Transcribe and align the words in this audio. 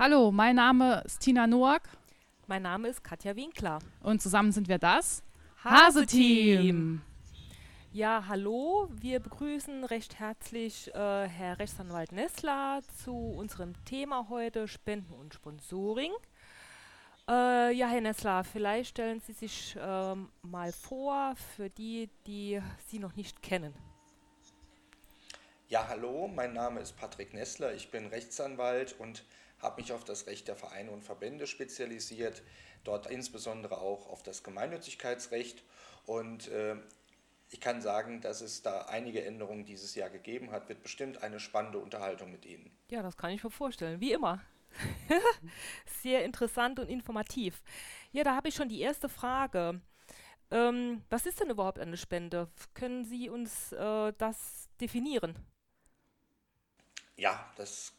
Hallo, 0.00 0.30
mein 0.30 0.54
Name 0.54 1.02
ist 1.04 1.18
Tina 1.18 1.48
Noack. 1.48 1.82
Mein 2.46 2.62
Name 2.62 2.86
ist 2.86 3.02
Katja 3.02 3.34
Winkler. 3.34 3.80
Und 4.00 4.22
zusammen 4.22 4.52
sind 4.52 4.68
wir 4.68 4.78
das 4.78 5.24
Hase-Team. 5.64 7.02
Ja, 7.92 8.22
hallo. 8.28 8.88
Wir 8.92 9.18
begrüßen 9.18 9.82
recht 9.82 10.20
herzlich 10.20 10.94
äh, 10.94 11.26
Herr 11.26 11.58
Rechtsanwalt 11.58 12.12
Nessler 12.12 12.80
zu 13.02 13.12
unserem 13.12 13.72
Thema 13.86 14.28
heute 14.28 14.68
Spenden 14.68 15.12
und 15.14 15.34
Sponsoring. 15.34 16.12
Äh, 17.28 17.72
ja, 17.72 17.88
Herr 17.88 18.00
Nessler, 18.00 18.44
vielleicht 18.44 18.90
stellen 18.90 19.18
Sie 19.18 19.32
sich 19.32 19.74
äh, 19.74 20.14
mal 20.42 20.70
vor 20.70 21.34
für 21.56 21.70
die, 21.70 22.08
die 22.24 22.62
Sie 22.86 23.00
noch 23.00 23.16
nicht 23.16 23.42
kennen. 23.42 23.74
Ja, 25.66 25.88
hallo, 25.88 26.28
mein 26.28 26.52
Name 26.52 26.78
ist 26.78 26.96
Patrick 26.96 27.34
Nessler, 27.34 27.74
ich 27.74 27.90
bin 27.90 28.06
Rechtsanwalt 28.06 28.94
und 29.00 29.24
habe 29.60 29.80
mich 29.80 29.92
auf 29.92 30.04
das 30.04 30.26
Recht 30.26 30.48
der 30.48 30.56
Vereine 30.56 30.90
und 30.90 31.02
Verbände 31.02 31.46
spezialisiert, 31.46 32.42
dort 32.84 33.08
insbesondere 33.08 33.78
auch 33.78 34.08
auf 34.08 34.22
das 34.22 34.42
Gemeinnützigkeitsrecht 34.42 35.62
und 36.06 36.48
äh, 36.48 36.76
ich 37.50 37.60
kann 37.60 37.80
sagen, 37.80 38.20
dass 38.20 38.40
es 38.40 38.62
da 38.62 38.82
einige 38.82 39.24
Änderungen 39.24 39.64
dieses 39.64 39.94
Jahr 39.94 40.10
gegeben 40.10 40.50
hat. 40.50 40.68
Wird 40.68 40.82
bestimmt 40.82 41.22
eine 41.22 41.40
spannende 41.40 41.78
Unterhaltung 41.78 42.30
mit 42.30 42.44
Ihnen. 42.44 42.70
Ja, 42.90 43.02
das 43.02 43.16
kann 43.16 43.30
ich 43.30 43.42
mir 43.42 43.50
vorstellen. 43.50 44.00
Wie 44.00 44.12
immer. 44.12 44.40
Sehr 46.02 46.24
interessant 46.24 46.78
und 46.78 46.88
informativ. 46.88 47.62
Ja, 48.12 48.22
da 48.22 48.36
habe 48.36 48.48
ich 48.48 48.54
schon 48.54 48.68
die 48.68 48.80
erste 48.80 49.08
Frage. 49.08 49.80
Ähm, 50.50 51.02
was 51.08 51.26
ist 51.26 51.40
denn 51.40 51.50
überhaupt 51.50 51.78
eine 51.78 51.96
Spende? 51.96 52.50
Können 52.74 53.04
Sie 53.04 53.28
uns 53.30 53.72
äh, 53.72 54.12
das 54.18 54.68
definieren? 54.80 55.38
Ja, 57.16 57.50
das 57.56 57.97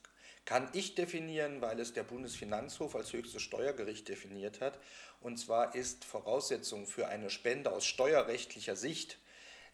kann 0.49 0.67
ich 0.73 0.95
definieren, 0.95 1.61
weil 1.61 1.79
es 1.79 1.93
der 1.93 2.01
Bundesfinanzhof 2.01 2.95
als 2.95 3.13
höchstes 3.13 3.39
Steuergericht 3.39 4.09
definiert 4.09 4.61
hat. 4.61 4.79
Und 5.21 5.37
zwar 5.37 5.75
ist 5.75 6.05
Voraussetzung 6.05 6.87
für 6.87 7.07
eine 7.07 7.29
Spende 7.29 7.71
aus 7.71 7.85
steuerrechtlicher 7.85 8.75
Sicht, 8.75 9.19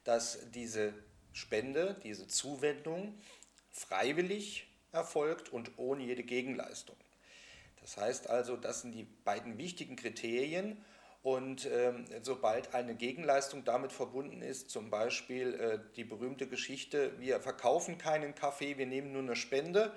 dass 0.03 0.51
diese 0.51 0.93
Spende, 1.31 1.95
diese 2.03 2.27
Zuwendung 2.27 3.17
freiwillig 3.71 4.67
erfolgt 4.91 5.47
und 5.47 5.71
ohne 5.77 6.03
jede 6.03 6.23
Gegenleistung. 6.23 6.97
Das 7.79 7.95
heißt 7.95 8.29
also, 8.29 8.57
das 8.57 8.81
sind 8.81 8.91
die 8.91 9.07
beiden 9.23 9.57
wichtigen 9.57 9.95
Kriterien. 9.95 10.83
Und 11.23 11.69
ähm, 11.71 12.03
sobald 12.21 12.73
eine 12.73 12.95
Gegenleistung 12.95 13.63
damit 13.63 13.93
verbunden 13.93 14.41
ist, 14.41 14.69
zum 14.71 14.89
Beispiel 14.89 15.53
äh, 15.53 15.79
die 15.95 16.03
berühmte 16.03 16.47
Geschichte, 16.47 17.17
wir 17.17 17.39
verkaufen 17.39 17.97
keinen 17.97 18.35
Kaffee, 18.35 18.77
wir 18.77 18.85
nehmen 18.85 19.13
nur 19.13 19.21
eine 19.21 19.37
Spende, 19.37 19.93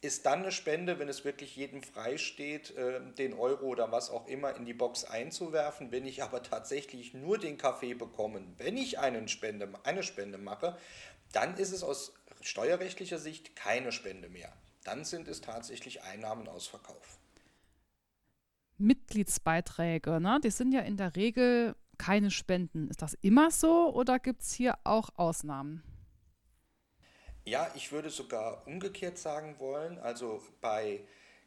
ist 0.00 0.26
dann 0.26 0.42
eine 0.42 0.52
Spende, 0.52 0.98
wenn 0.98 1.08
es 1.08 1.24
wirklich 1.24 1.56
jedem 1.56 1.82
freisteht, 1.82 2.76
äh, 2.76 3.00
den 3.18 3.34
Euro 3.34 3.66
oder 3.66 3.90
was 3.90 4.10
auch 4.10 4.26
immer 4.28 4.54
in 4.54 4.64
die 4.64 4.74
Box 4.74 5.04
einzuwerfen. 5.04 5.90
Wenn 5.90 6.06
ich 6.06 6.22
aber 6.22 6.42
tatsächlich 6.42 7.14
nur 7.14 7.38
den 7.38 7.58
Kaffee 7.58 7.94
bekomme, 7.94 8.42
wenn 8.58 8.76
ich 8.76 8.98
einen 8.98 9.28
Spende, 9.28 9.68
eine 9.82 10.02
Spende 10.02 10.38
mache, 10.38 10.76
dann 11.32 11.56
ist 11.56 11.72
es 11.72 11.82
aus 11.82 12.14
steuerrechtlicher 12.40 13.18
Sicht 13.18 13.56
keine 13.56 13.90
Spende 13.90 14.28
mehr. 14.28 14.52
Dann 14.84 15.04
sind 15.04 15.26
es 15.26 15.40
tatsächlich 15.40 16.02
Einnahmen 16.02 16.48
aus 16.48 16.66
Verkauf. 16.66 17.18
Mitgliedsbeiträge, 18.78 20.20
ne? 20.20 20.38
die 20.42 20.50
sind 20.50 20.72
ja 20.72 20.80
in 20.82 20.96
der 20.96 21.16
Regel 21.16 21.74
keine 21.98 22.30
Spenden. 22.30 22.88
Ist 22.88 23.02
das 23.02 23.14
immer 23.14 23.50
so 23.50 23.92
oder 23.92 24.20
gibt 24.20 24.42
es 24.42 24.52
hier 24.52 24.78
auch 24.84 25.10
Ausnahmen? 25.16 25.82
Ja, 27.48 27.70
ich 27.74 27.92
würde 27.92 28.10
sogar 28.10 28.66
umgekehrt 28.66 29.16
sagen 29.16 29.58
wollen. 29.58 29.98
Also 30.00 30.42
bei 30.60 31.00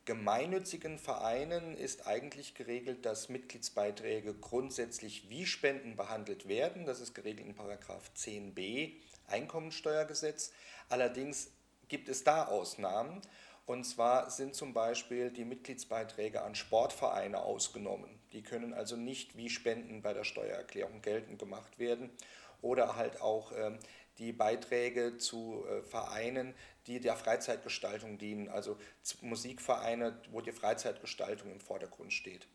gemeinnützigen 0.06 0.98
Vereinen 0.98 1.78
ist 1.78 2.08
eigentlich 2.08 2.56
geregelt, 2.56 3.06
dass 3.06 3.30
Mitgliedsbeiträge 3.30 4.34
grundsätzlich 4.34 5.30
wie 5.30 5.46
Spenden 5.46 5.96
behandelt 5.96 6.48
werden. 6.48 6.88
Das 6.88 7.02
ist 7.02 7.14
geregelt 7.14 7.46
in 7.46 7.54
Paragraph 7.54 8.10
10b 8.18 8.94
Einkommensteuergesetz. 9.28 10.54
Allerdings 10.90 11.52
gibt 11.88 12.10
es 12.10 12.24
da 12.24 12.46
Ausnahmen. 12.46 13.22
Und 13.68 13.84
zwar 13.84 14.32
sind 14.32 14.56
zum 14.56 14.74
Beispiel 14.74 15.30
die 15.30 15.46
Mitgliedsbeiträge 15.46 16.42
an 16.42 16.56
Sportvereine 16.56 17.44
ausgenommen. 17.44 18.10
Die 18.34 18.42
können 18.42 18.74
also 18.74 18.96
nicht 18.96 19.38
wie 19.38 19.52
Spenden 19.52 20.02
bei 20.02 20.14
der 20.14 20.24
Steuererklärung 20.24 21.04
geltend 21.04 21.38
gemacht 21.38 21.78
werden. 21.78 22.10
Oder 22.64 22.96
halt 22.96 23.22
auch 23.22 23.52
ähm, 23.56 23.80
die 24.22 24.32
Beiträge 24.32 25.18
zu 25.18 25.66
äh, 25.68 25.82
Vereinen, 25.82 26.54
die 26.86 27.00
der 27.00 27.16
Freizeitgestaltung 27.16 28.20
dienen, 28.20 28.50
also 28.50 28.78
Musikvereine, 29.22 30.22
wo 30.30 30.42
die 30.42 30.52
Freizeitgestaltung 30.52 31.52
im 31.52 31.60
Vordergrund 31.60 32.14
steht. 32.14 32.48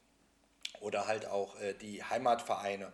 Oder 0.80 1.08
halt 1.08 1.26
auch 1.26 1.60
äh, 1.60 1.74
die 1.74 2.04
Heimatvereine. 2.04 2.92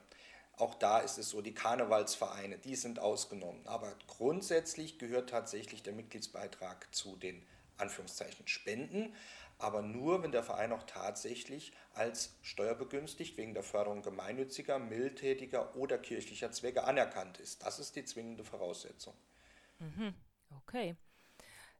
Auch 0.56 0.74
da 0.74 1.00
ist 1.00 1.18
es 1.18 1.28
so, 1.28 1.42
die 1.42 1.54
Karnevalsvereine, 1.54 2.58
die 2.58 2.76
sind 2.76 2.98
ausgenommen. 2.98 3.60
Aber 3.66 3.94
grundsätzlich 4.06 4.98
gehört 4.98 5.28
tatsächlich 5.28 5.82
der 5.82 5.92
Mitgliedsbeitrag 5.92 6.94
zu 6.94 7.16
den 7.16 7.44
Anführungszeichen 7.76 8.48
Spenden, 8.48 9.14
aber 9.62 9.82
nur, 9.82 10.22
wenn 10.22 10.32
der 10.32 10.42
Verein 10.42 10.72
auch 10.72 10.82
tatsächlich 10.84 11.72
als 11.94 12.36
steuerbegünstigt 12.42 13.36
wegen 13.36 13.54
der 13.54 13.62
Förderung 13.62 14.02
gemeinnütziger, 14.02 14.78
mildtätiger 14.78 15.76
oder 15.76 15.98
kirchlicher 15.98 16.50
Zwecke 16.50 16.84
anerkannt 16.84 17.38
ist. 17.38 17.62
Das 17.64 17.78
ist 17.78 17.94
die 17.94 18.04
zwingende 18.04 18.44
Voraussetzung. 18.44 19.14
Mhm. 19.78 20.14
Okay. 20.58 20.96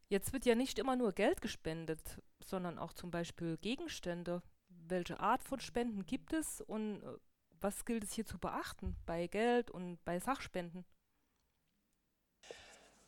Jetzt 0.09 0.33
wird 0.33 0.45
ja 0.45 0.55
nicht 0.55 0.79
immer 0.79 0.95
nur 0.95 1.13
Geld 1.13 1.41
gespendet, 1.41 2.21
sondern 2.45 2.79
auch 2.79 2.93
zum 2.93 3.11
Beispiel 3.11 3.57
Gegenstände. 3.57 4.43
Welche 4.69 5.21
Art 5.21 5.43
von 5.43 5.61
Spenden 5.61 6.05
gibt 6.07 6.33
es 6.33 6.61
und 6.61 7.03
äh, 7.03 7.07
was 7.61 7.85
gilt 7.85 8.05
es 8.05 8.13
hier 8.13 8.27
zu 8.27 8.39
beachten 8.39 8.97
bei 9.07 9.27
Geld 9.27 9.71
und 9.71 10.05
bei 10.05 10.19
Sachspenden? 10.19 10.85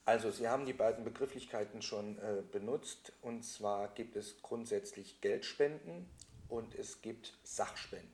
Also 0.06 0.31
Sie 0.31 0.48
haben 0.48 0.66
die 0.66 0.75
beiden 0.75 1.04
Begrifflichkeiten 1.04 1.81
schon 1.81 2.19
äh, 2.19 2.42
benutzt. 2.53 3.12
Und 3.22 3.42
zwar 3.42 3.88
gibt 3.88 4.16
es 4.16 4.42
grundsätzlich 4.42 5.20
Geldspenden 5.20 6.09
und 6.48 6.75
es 6.75 7.00
gibt 7.00 7.38
Sachspenden. 7.42 8.12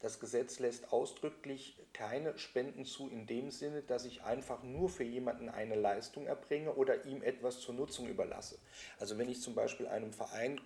Das 0.00 0.18
Gesetz 0.18 0.58
lässt 0.58 0.92
ausdrücklich 0.92 1.78
keine 1.92 2.36
Spenden 2.36 2.84
zu 2.84 3.08
in 3.08 3.26
dem 3.26 3.52
Sinne, 3.52 3.82
dass 3.82 4.04
ich 4.04 4.24
einfach 4.24 4.64
nur 4.64 4.88
für 4.88 5.04
jemanden 5.04 5.48
eine 5.48 5.76
Leistung 5.76 6.26
erbringe 6.26 6.74
oder 6.74 7.04
ihm 7.04 7.22
etwas 7.22 7.60
zur 7.60 7.74
Nutzung 7.74 8.08
überlasse. 8.08 8.58
Also 8.98 9.16
wenn 9.16 9.28
ich 9.28 9.40
zum 9.40 9.54
Beispiel 9.54 9.86
einem 9.86 10.12
Verein 10.12 10.60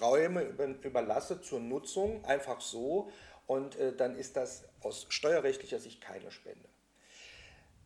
Räume 0.00 0.42
überlasse 0.82 1.40
zur 1.40 1.60
Nutzung, 1.60 2.24
einfach 2.24 2.60
so, 2.60 3.10
und 3.46 3.76
äh, 3.76 3.96
dann 3.96 4.16
ist 4.16 4.36
das 4.36 4.68
aus 4.80 5.06
steuerrechtlicher 5.08 5.80
Sicht 5.80 6.00
keine 6.00 6.30
Spende. 6.30 6.67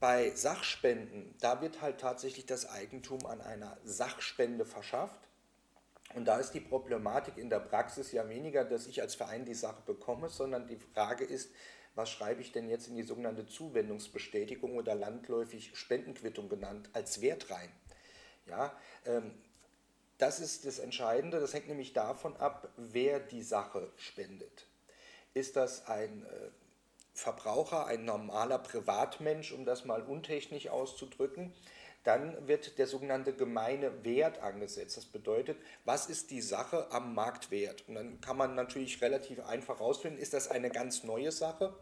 Bei 0.03 0.31
Sachspenden, 0.35 1.33
da 1.39 1.61
wird 1.61 1.81
halt 1.81 2.01
tatsächlich 2.01 2.45
das 2.45 2.69
Eigentum 2.69 3.25
an 3.25 3.41
einer 3.41 3.79
Sachspende 3.85 4.65
verschafft. 4.65 5.29
Und 6.17 6.25
da 6.25 6.39
ist 6.39 6.51
die 6.51 6.61
Problematik 6.61 7.39
in 7.39 7.49
der 7.49 7.61
Praxis 7.61 8.11
ja 8.11 8.29
weniger, 8.29 8.65
dass 8.65 8.89
ich 8.89 9.01
als 9.01 9.15
Verein 9.15 9.45
die 9.45 9.55
Sache 9.55 9.81
bekomme, 9.87 10.29
sondern 10.29 10.67
die 10.67 10.81
Frage 10.93 11.23
ist, 11.25 11.53
was 11.95 12.11
schreibe 12.11 12.41
ich 12.41 12.51
denn 12.51 12.69
jetzt 12.69 12.89
in 12.89 12.97
die 12.97 13.05
sogenannte 13.05 13.47
Zuwendungsbestätigung 13.47 14.75
oder 14.75 14.97
landläufig 14.97 15.71
Spendenquittung 15.79 16.49
genannt 16.49 16.91
als 16.95 17.21
Wert 17.21 17.49
rein? 17.53 17.71
Ja, 18.47 18.77
ähm, 19.07 19.31
das 20.19 20.41
ist 20.41 20.67
das 20.67 20.81
Entscheidende. 20.81 21.39
Das 21.39 21.55
hängt 21.55 21.69
nämlich 21.69 21.93
davon 21.93 22.37
ab, 22.39 22.73
wer 22.77 23.21
die 23.21 23.45
Sache 23.45 23.93
spendet. 23.97 24.67
Ist 25.33 25.55
das 25.55 25.87
ein 25.87 26.27
äh, 26.27 26.51
Verbraucher, 27.15 27.87
ein 27.87 28.05
normaler 28.05 28.59
Privatmensch, 28.59 29.53
um 29.53 29.65
das 29.65 29.85
mal 29.85 30.03
untechnisch 30.03 30.69
auszudrücken, 30.69 31.53
dann 32.05 32.49
wird 32.49 32.79
der 32.79 32.87
sogenannte 32.87 33.33
gemeine 33.33 34.05
Wert 34.05 34.41
angesetzt. 34.43 34.97
Das 34.97 35.07
bedeutet, 35.07 35.59
was 35.85 36.07
ist 36.07 36.31
die 36.31 36.43
Sache 36.43 36.91
am 36.91 37.15
Marktwert? 37.15 37.85
Und 37.87 37.95
dann 37.95 38.21
kann 38.21 38.37
man 38.37 38.55
natürlich 38.55 39.01
relativ 39.03 39.45
einfach 39.47 39.79
herausfinden, 39.79 40.19
ist 40.19 40.35
das 40.35 40.49
eine 40.49 40.71
ganz 40.71 41.05
neue 41.05 41.31
Sache? 41.31 41.75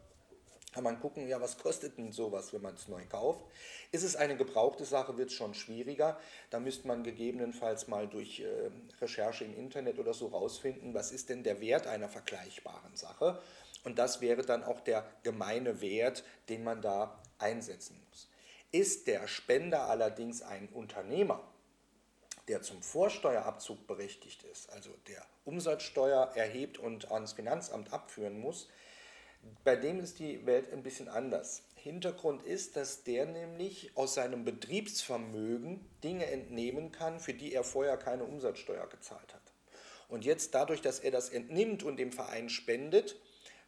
Kann 0.72 0.84
man 0.84 1.00
gucken, 1.00 1.26
ja, 1.26 1.40
was 1.40 1.58
kostet 1.58 1.98
denn 1.98 2.12
sowas, 2.12 2.52
wenn 2.52 2.62
man 2.62 2.74
es 2.74 2.86
neu 2.86 3.04
kauft? 3.06 3.44
Ist 3.90 4.04
es 4.04 4.14
eine 4.14 4.36
gebrauchte 4.36 4.84
Sache, 4.84 5.16
wird 5.16 5.30
es 5.30 5.34
schon 5.34 5.54
schwieriger. 5.54 6.16
Da 6.50 6.60
müsste 6.60 6.86
man 6.86 7.02
gegebenenfalls 7.02 7.88
mal 7.88 8.06
durch 8.06 8.40
äh, 8.40 8.70
Recherche 9.00 9.44
im 9.44 9.56
Internet 9.56 9.98
oder 9.98 10.14
so 10.14 10.28
rausfinden, 10.28 10.94
was 10.94 11.10
ist 11.10 11.28
denn 11.28 11.42
der 11.42 11.60
Wert 11.60 11.88
einer 11.88 12.08
vergleichbaren 12.08 12.94
Sache? 12.94 13.40
Und 13.84 13.98
das 13.98 14.20
wäre 14.20 14.42
dann 14.42 14.64
auch 14.64 14.80
der 14.80 15.06
gemeine 15.22 15.80
Wert, 15.80 16.24
den 16.48 16.64
man 16.64 16.82
da 16.82 17.20
einsetzen 17.38 18.00
muss. 18.08 18.28
Ist 18.72 19.06
der 19.06 19.26
Spender 19.26 19.88
allerdings 19.88 20.42
ein 20.42 20.68
Unternehmer, 20.68 21.42
der 22.48 22.62
zum 22.62 22.82
Vorsteuerabzug 22.82 23.86
berechtigt 23.86 24.42
ist, 24.44 24.70
also 24.70 24.90
der 25.08 25.24
Umsatzsteuer 25.44 26.32
erhebt 26.34 26.78
und 26.78 27.10
ans 27.10 27.32
Finanzamt 27.32 27.92
abführen 27.92 28.38
muss, 28.38 28.68
bei 29.64 29.76
dem 29.76 30.00
ist 30.00 30.18
die 30.18 30.44
Welt 30.46 30.72
ein 30.72 30.82
bisschen 30.82 31.08
anders. 31.08 31.62
Hintergrund 31.74 32.42
ist, 32.42 32.76
dass 32.76 33.04
der 33.04 33.24
nämlich 33.24 33.92
aus 33.96 34.14
seinem 34.14 34.44
Betriebsvermögen 34.44 35.80
Dinge 36.04 36.26
entnehmen 36.26 36.92
kann, 36.92 37.20
für 37.20 37.32
die 37.32 37.54
er 37.54 37.64
vorher 37.64 37.96
keine 37.96 38.24
Umsatzsteuer 38.24 38.86
gezahlt 38.88 39.32
hat. 39.32 39.52
Und 40.08 40.24
jetzt 40.24 40.54
dadurch, 40.54 40.82
dass 40.82 40.98
er 41.00 41.10
das 41.10 41.30
entnimmt 41.30 41.82
und 41.82 41.96
dem 41.96 42.12
Verein 42.12 42.50
spendet, 42.50 43.16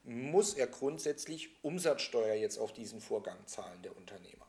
muss 0.04 0.54
er 0.54 0.66
grundsätzlich 0.66 1.62
Umsatzsteuer 1.62 2.34
jetzt 2.34 2.58
auf 2.58 2.72
diesen 2.72 3.00
Vorgang 3.00 3.38
zahlen, 3.46 3.82
der 3.82 3.96
Unternehmer. 3.96 4.46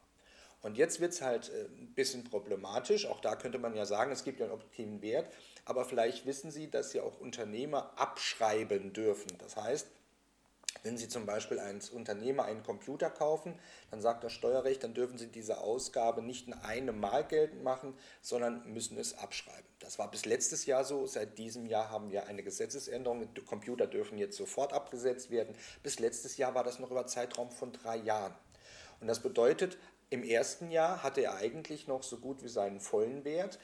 Und 0.61 0.77
jetzt 0.77 1.01
wird 1.01 1.11
es 1.11 1.21
halt 1.21 1.49
äh, 1.49 1.65
ein 1.65 1.93
bisschen 1.93 2.23
problematisch. 2.23 3.05
Auch 3.05 3.19
da 3.19 3.35
könnte 3.35 3.59
man 3.59 3.75
ja 3.75 3.85
sagen, 3.85 4.11
es 4.11 4.23
gibt 4.23 4.39
ja 4.39 4.45
einen 4.45 4.55
objektiven 4.55 5.01
Wert. 5.01 5.29
Aber 5.65 5.85
vielleicht 5.85 6.25
wissen 6.25 6.51
Sie, 6.51 6.71
dass 6.71 6.93
ja 6.93 7.03
auch 7.03 7.19
Unternehmer 7.19 7.91
abschreiben 7.97 8.93
dürfen. 8.93 9.37
Das 9.39 9.57
heißt, 9.57 9.87
wenn 10.83 10.97
Sie 10.97 11.07
zum 11.07 11.25
Beispiel 11.25 11.59
als 11.59 11.89
Unternehmer 11.89 12.43
einen 12.43 12.61
Computer 12.61 13.09
kaufen, 13.09 13.57
dann 13.89 14.01
sagt 14.01 14.23
das 14.23 14.33
Steuerrecht, 14.33 14.83
dann 14.83 14.93
dürfen 14.93 15.17
Sie 15.17 15.27
diese 15.27 15.59
Ausgabe 15.59 16.21
nicht 16.21 16.47
in 16.47 16.53
einem 16.53 16.99
Mal 16.99 17.23
geltend 17.25 17.63
machen, 17.63 17.95
sondern 18.21 18.71
müssen 18.71 18.97
es 18.97 19.17
abschreiben. 19.17 19.63
Das 19.79 19.97
war 19.97 20.11
bis 20.11 20.25
letztes 20.25 20.65
Jahr 20.65 20.83
so. 20.83 21.07
Seit 21.07 21.37
diesem 21.37 21.65
Jahr 21.65 21.89
haben 21.89 22.11
wir 22.11 22.27
eine 22.27 22.43
Gesetzesänderung. 22.43 23.27
Computer 23.45 23.87
dürfen 23.87 24.17
jetzt 24.17 24.37
sofort 24.37 24.73
abgesetzt 24.73 25.31
werden. 25.31 25.55
Bis 25.83 25.99
letztes 25.99 26.37
Jahr 26.37 26.53
war 26.53 26.63
das 26.63 26.79
noch 26.79 26.91
über 26.91 27.07
Zeitraum 27.07 27.49
von 27.49 27.71
drei 27.71 27.97
Jahren. 27.97 28.33
Und 28.99 29.07
das 29.07 29.21
bedeutet, 29.21 29.77
im 30.09 30.23
ersten 30.23 30.69
Jahr 30.69 31.01
hatte 31.01 31.21
er 31.21 31.35
eigentlich 31.37 31.87
noch 31.87 32.03
so 32.03 32.17
gut 32.17 32.43
wie 32.43 32.47
seinen 32.47 32.79
vollen 32.79 33.25
Wert. 33.25 33.57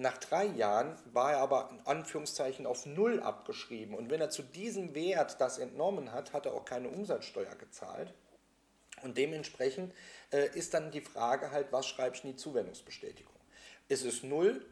Nach 0.00 0.16
drei 0.16 0.46
Jahren 0.46 0.96
war 1.12 1.32
er 1.32 1.38
aber 1.38 1.70
in 1.72 1.84
Anführungszeichen 1.84 2.66
auf 2.66 2.86
Null 2.86 3.20
abgeschrieben. 3.20 3.96
Und 3.96 4.10
wenn 4.10 4.20
er 4.20 4.30
zu 4.30 4.44
diesem 4.44 4.94
Wert 4.94 5.40
das 5.40 5.58
entnommen 5.58 6.12
hat, 6.12 6.32
hat 6.32 6.46
er 6.46 6.54
auch 6.54 6.64
keine 6.64 6.88
Umsatzsteuer 6.88 7.56
gezahlt. 7.56 8.14
Und 9.02 9.18
dementsprechend 9.18 9.92
äh, 10.30 10.48
ist 10.56 10.72
dann 10.74 10.92
die 10.92 11.00
Frage 11.00 11.50
halt, 11.50 11.72
was 11.72 11.88
schreibe 11.88 12.14
ich 12.14 12.22
in 12.22 12.30
die 12.30 12.36
Zuwendungsbestätigung? 12.36 13.34
Ist 13.88 14.04
es 14.04 14.22
Null 14.22 14.64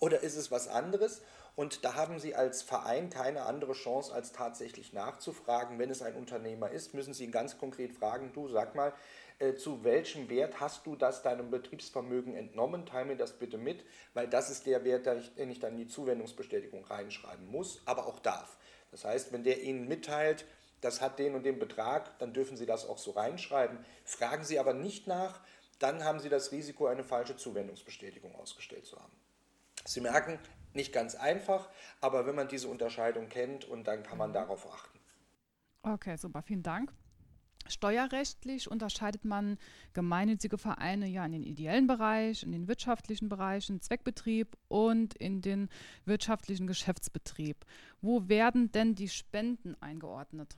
oder 0.00 0.20
ist 0.20 0.36
es 0.36 0.50
was 0.50 0.68
anderes? 0.68 1.22
Und 1.56 1.84
da 1.84 1.94
haben 1.94 2.18
Sie 2.18 2.34
als 2.34 2.62
Verein 2.62 3.08
keine 3.08 3.42
andere 3.42 3.72
Chance, 3.72 4.12
als 4.12 4.32
tatsächlich 4.32 4.92
nachzufragen. 4.92 5.78
Wenn 5.78 5.90
es 5.90 6.02
ein 6.02 6.14
Unternehmer 6.14 6.70
ist, 6.70 6.92
müssen 6.92 7.14
Sie 7.14 7.24
ihn 7.24 7.32
ganz 7.32 7.58
konkret 7.58 7.94
fragen, 7.94 8.32
du 8.34 8.48
sag 8.48 8.74
mal, 8.74 8.92
äh, 9.38 9.54
zu 9.54 9.84
welchem 9.84 10.28
Wert 10.28 10.60
hast 10.60 10.84
du 10.86 10.96
das 10.96 11.22
deinem 11.22 11.50
Betriebsvermögen 11.50 12.34
entnommen? 12.34 12.86
Teil 12.86 13.04
mir 13.04 13.16
das 13.16 13.38
bitte 13.38 13.58
mit, 13.58 13.84
weil 14.14 14.28
das 14.28 14.50
ist 14.50 14.66
der 14.66 14.84
Wert, 14.84 15.06
den 15.06 15.50
ich 15.50 15.60
dann 15.60 15.72
in 15.72 15.78
die 15.78 15.86
Zuwendungsbestätigung 15.86 16.84
reinschreiben 16.84 17.46
muss, 17.46 17.80
aber 17.84 18.06
auch 18.06 18.18
darf. 18.18 18.56
Das 18.90 19.04
heißt, 19.04 19.32
wenn 19.32 19.44
der 19.44 19.62
Ihnen 19.62 19.86
mitteilt, 19.86 20.44
das 20.80 21.00
hat 21.00 21.18
den 21.18 21.34
und 21.34 21.44
den 21.44 21.58
Betrag, 21.58 22.18
dann 22.18 22.32
dürfen 22.32 22.56
Sie 22.56 22.66
das 22.66 22.88
auch 22.88 22.98
so 22.98 23.12
reinschreiben. 23.12 23.78
Fragen 24.04 24.44
Sie 24.44 24.58
aber 24.58 24.74
nicht 24.74 25.06
nach, 25.06 25.40
dann 25.78 26.04
haben 26.04 26.18
Sie 26.18 26.28
das 26.28 26.52
Risiko, 26.52 26.86
eine 26.86 27.04
falsche 27.04 27.36
Zuwendungsbestätigung 27.36 28.34
ausgestellt 28.34 28.86
zu 28.86 28.96
haben. 28.96 29.12
Sie 29.84 30.00
merken, 30.00 30.38
nicht 30.74 30.92
ganz 30.92 31.14
einfach, 31.14 31.68
aber 32.00 32.26
wenn 32.26 32.34
man 32.34 32.48
diese 32.48 32.68
Unterscheidung 32.68 33.28
kennt 33.28 33.64
und 33.64 33.84
dann 33.84 34.02
kann 34.02 34.18
man 34.18 34.30
mhm. 34.30 34.34
darauf 34.34 34.66
achten. 34.70 34.98
Okay, 35.82 36.16
super, 36.16 36.42
vielen 36.42 36.62
Dank. 36.62 36.92
Steuerrechtlich 37.68 38.70
unterscheidet 38.70 39.24
man 39.24 39.58
gemeinnützige 39.92 40.58
Vereine 40.58 41.08
ja 41.08 41.24
in 41.24 41.32
den 41.32 41.42
ideellen 41.42 41.86
Bereich, 41.86 42.42
in 42.42 42.52
den 42.52 42.68
wirtschaftlichen 42.68 43.28
Bereich, 43.28 43.68
in 43.68 43.80
Zweckbetrieb 43.80 44.56
und 44.68 45.14
in 45.14 45.42
den 45.42 45.68
wirtschaftlichen 46.04 46.66
Geschäftsbetrieb. 46.66 47.64
Wo 48.00 48.28
werden 48.28 48.72
denn 48.72 48.94
die 48.94 49.08
Spenden 49.08 49.76
eingeordnet? 49.80 50.56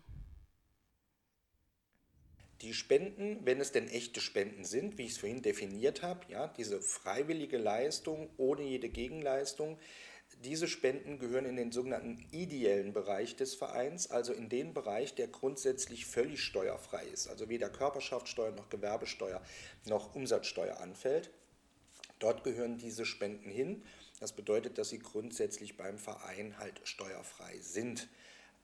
Die 2.63 2.75
Spenden, 2.75 3.39
wenn 3.47 3.59
es 3.59 3.73
denn 3.73 3.89
echte 3.89 4.21
Spenden 4.21 4.65
sind, 4.65 4.99
wie 4.99 5.05
ich 5.05 5.13
es 5.13 5.19
vorhin 5.19 5.41
definiert 5.41 6.03
habe, 6.03 6.31
ja, 6.31 6.47
diese 6.49 6.83
freiwillige 6.83 7.57
Leistung 7.57 8.29
ohne 8.37 8.63
jede 8.63 8.91
Gegenleistung, 8.91 9.79
diese 10.39 10.69
Spenden 10.69 11.19
gehören 11.19 11.45
in 11.45 11.57
den 11.57 11.73
sogenannten 11.73 12.27
ideellen 12.31 12.93
Bereich 12.93 13.37
des 13.37 13.55
Vereins, 13.55 14.11
also 14.11 14.33
in 14.33 14.49
den 14.49 14.73
Bereich, 14.73 15.15
der 15.15 15.29
grundsätzlich 15.29 16.07
völlig 16.07 16.43
steuerfrei 16.43 17.05
ist, 17.07 17.29
also 17.29 17.49
weder 17.49 17.69
Körperschaftssteuer 17.69 18.53
noch 18.53 18.69
Gewerbesteuer 18.71 19.43
noch 19.87 20.15
Umsatzsteuer 20.15 20.81
anfällt. 20.81 21.31
Dort 22.19 22.45
gehören 22.45 22.79
diese 22.79 23.07
Spenden 23.07 23.51
hin. 23.51 23.83
Das 24.21 24.33
bedeutet, 24.33 24.77
dass 24.77 24.91
sie 24.91 24.99
grundsätzlich 24.99 25.77
beim 25.77 25.99
Verein 25.99 26.59
halt 26.59 26.81
steuerfrei 26.85 27.59
sind. 27.61 28.09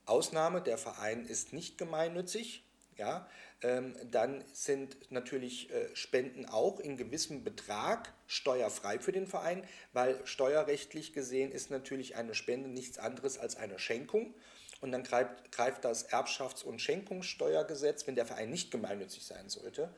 Ausnahme, 0.05 0.61
der 0.61 0.77
Verein 0.77 1.25
ist 1.25 1.53
nicht 1.53 1.77
gemeinnützig, 1.77 2.66
ja, 2.97 3.27
ähm, 3.61 3.95
dann 4.11 4.43
sind 4.51 4.97
natürlich 5.11 5.71
äh, 5.71 5.95
Spenden 5.95 6.45
auch 6.45 6.79
in 6.79 6.97
gewissem 6.97 7.43
Betrag 7.43 8.13
steuerfrei 8.27 8.99
für 8.99 9.11
den 9.11 9.27
Verein, 9.27 9.63
weil 9.93 10.19
steuerrechtlich 10.25 11.13
gesehen 11.13 11.51
ist 11.51 11.71
natürlich 11.71 12.15
eine 12.15 12.35
Spende 12.35 12.69
nichts 12.69 12.97
anderes 12.97 13.37
als 13.37 13.55
eine 13.55 13.79
Schenkung. 13.79 14.33
Und 14.79 14.91
dann 14.91 15.03
greift, 15.03 15.51
greift 15.51 15.85
das 15.85 16.09
Erbschafts- 16.11 16.63
und 16.63 16.79
Schenkungssteuergesetz, 16.81 18.05
wenn 18.05 18.15
der 18.15 18.27
Verein 18.27 18.51
nicht 18.51 18.69
gemeinnützig 18.69 19.25
sein 19.25 19.49
sollte. 19.49 19.89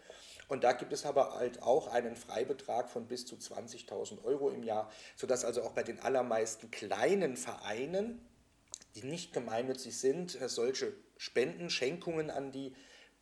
Und 0.48 0.63
da 0.63 0.72
gibt 0.72 0.94
es 0.94 1.06
aber 1.06 1.36
halt 1.36 1.62
auch 1.62 1.88
einen 1.88 2.16
Freibetrag 2.16 2.90
von 2.90 3.07
bis 3.07 3.25
zu 3.25 3.36
20.000 3.36 4.24
Euro 4.24 4.50
im 4.50 4.63
Jahr, 4.63 4.90
sodass 5.16 5.46
also 5.46 5.62
auch 5.63 5.74
bei 5.74 5.84
den 5.84 6.00
allermeisten 6.00 6.72
kleinen 6.72 7.38
Vereinen, 7.38 8.25
die 8.96 9.04
nicht 9.04 9.34
gemeinnützig 9.34 9.98
sind, 9.98 10.42
äh, 10.42 10.50
solche 10.50 10.94
Spenden, 11.18 11.69
Schenkungen 11.69 12.31
an 12.31 12.51
die 12.51 12.74